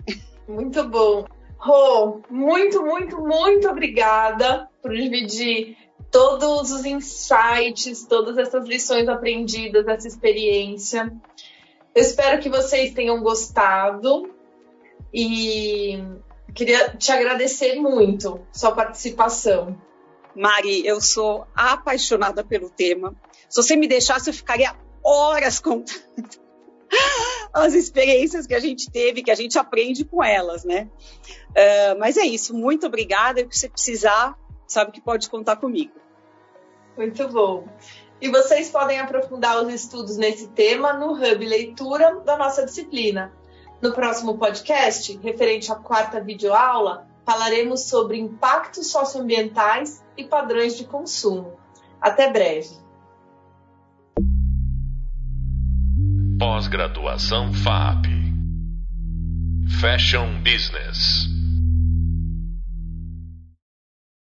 Muito 0.49 0.83
bom. 0.85 1.27
Rô, 1.59 2.23
muito, 2.31 2.83
muito, 2.83 3.21
muito 3.21 3.69
obrigada 3.69 4.69
por 4.81 4.95
dividir 4.95 5.77
todos 6.11 6.71
os 6.71 6.85
insights, 6.85 8.05
todas 8.05 8.39
essas 8.39 8.67
lições 8.67 9.09
aprendidas, 9.09 9.87
essa 9.87 10.09
experiência. 10.09 11.13
Eu 11.95 12.03
espero 12.03 12.41
que 12.41 12.49
vocês 12.49 12.93
tenham 12.93 13.23
gostado 13.23 14.31
e 15.13 15.99
queria 16.55 16.91
te 16.91 17.13
agradecer 17.13 17.77
muito 17.77 18.41
sua 18.53 18.73
participação. 18.73 19.81
Mari, 20.35 20.87
eu 20.87 21.01
sou 21.01 21.47
apaixonada 21.55 22.45
pelo 22.45 22.69
tema. 22.69 23.15
Se 23.49 23.63
você 23.63 23.77
me 23.77 23.89
deixasse, 23.89 24.29
eu 24.29 24.35
ficaria 24.35 24.75
horas 25.03 25.59
contando 25.59 26.05
as 27.55 27.73
experiências 27.73 28.47
que 28.47 28.55
a 28.55 28.61
gente 28.61 28.91
teve, 28.91 29.23
que 29.23 29.31
a 29.31 29.35
gente 29.35 29.59
aprende 29.59 30.05
com 30.05 30.23
elas, 30.23 30.65
né? 30.65 30.91
Uh, 31.51 31.99
mas 31.99 32.19
é 32.19 32.25
isso, 32.27 32.55
muito 32.55 32.87
obrigada. 32.87 33.45
Que 33.45 33.57
você 33.57 33.69
precisar, 33.69 34.37
sabe 34.67 34.93
que 34.93 35.01
pode 35.01 35.29
contar 35.29 35.57
comigo. 35.57 35.93
Muito 36.97 37.29
bom. 37.29 37.69
E 38.21 38.29
vocês 38.29 38.71
podem 38.71 38.99
aprofundar 38.99 39.63
os 39.63 39.73
estudos 39.73 40.17
nesse 40.17 40.49
tema 40.49 40.95
no 40.95 41.13
Hub 41.13 41.47
Leitura 41.47 42.21
da 42.25 42.37
nossa 42.37 42.65
disciplina. 42.65 43.33
No 43.83 43.93
próximo 43.93 44.39
podcast, 44.39 45.19
referente 45.23 45.71
à 45.71 45.77
quarta 45.77 46.21
videoaula, 46.21 47.07
falaremos 47.27 47.83
sobre 47.89 48.19
impactos 48.19 48.87
socioambientais 48.87 50.03
e 50.17 50.25
padrões 50.25 50.79
de 50.79 50.85
consumo. 50.85 51.59
Até 52.01 52.33
breve. 52.33 52.71
Pós-graduação 56.39 57.53
FAP 57.53 58.07
Fashion 59.81 60.43
Business 60.43 61.36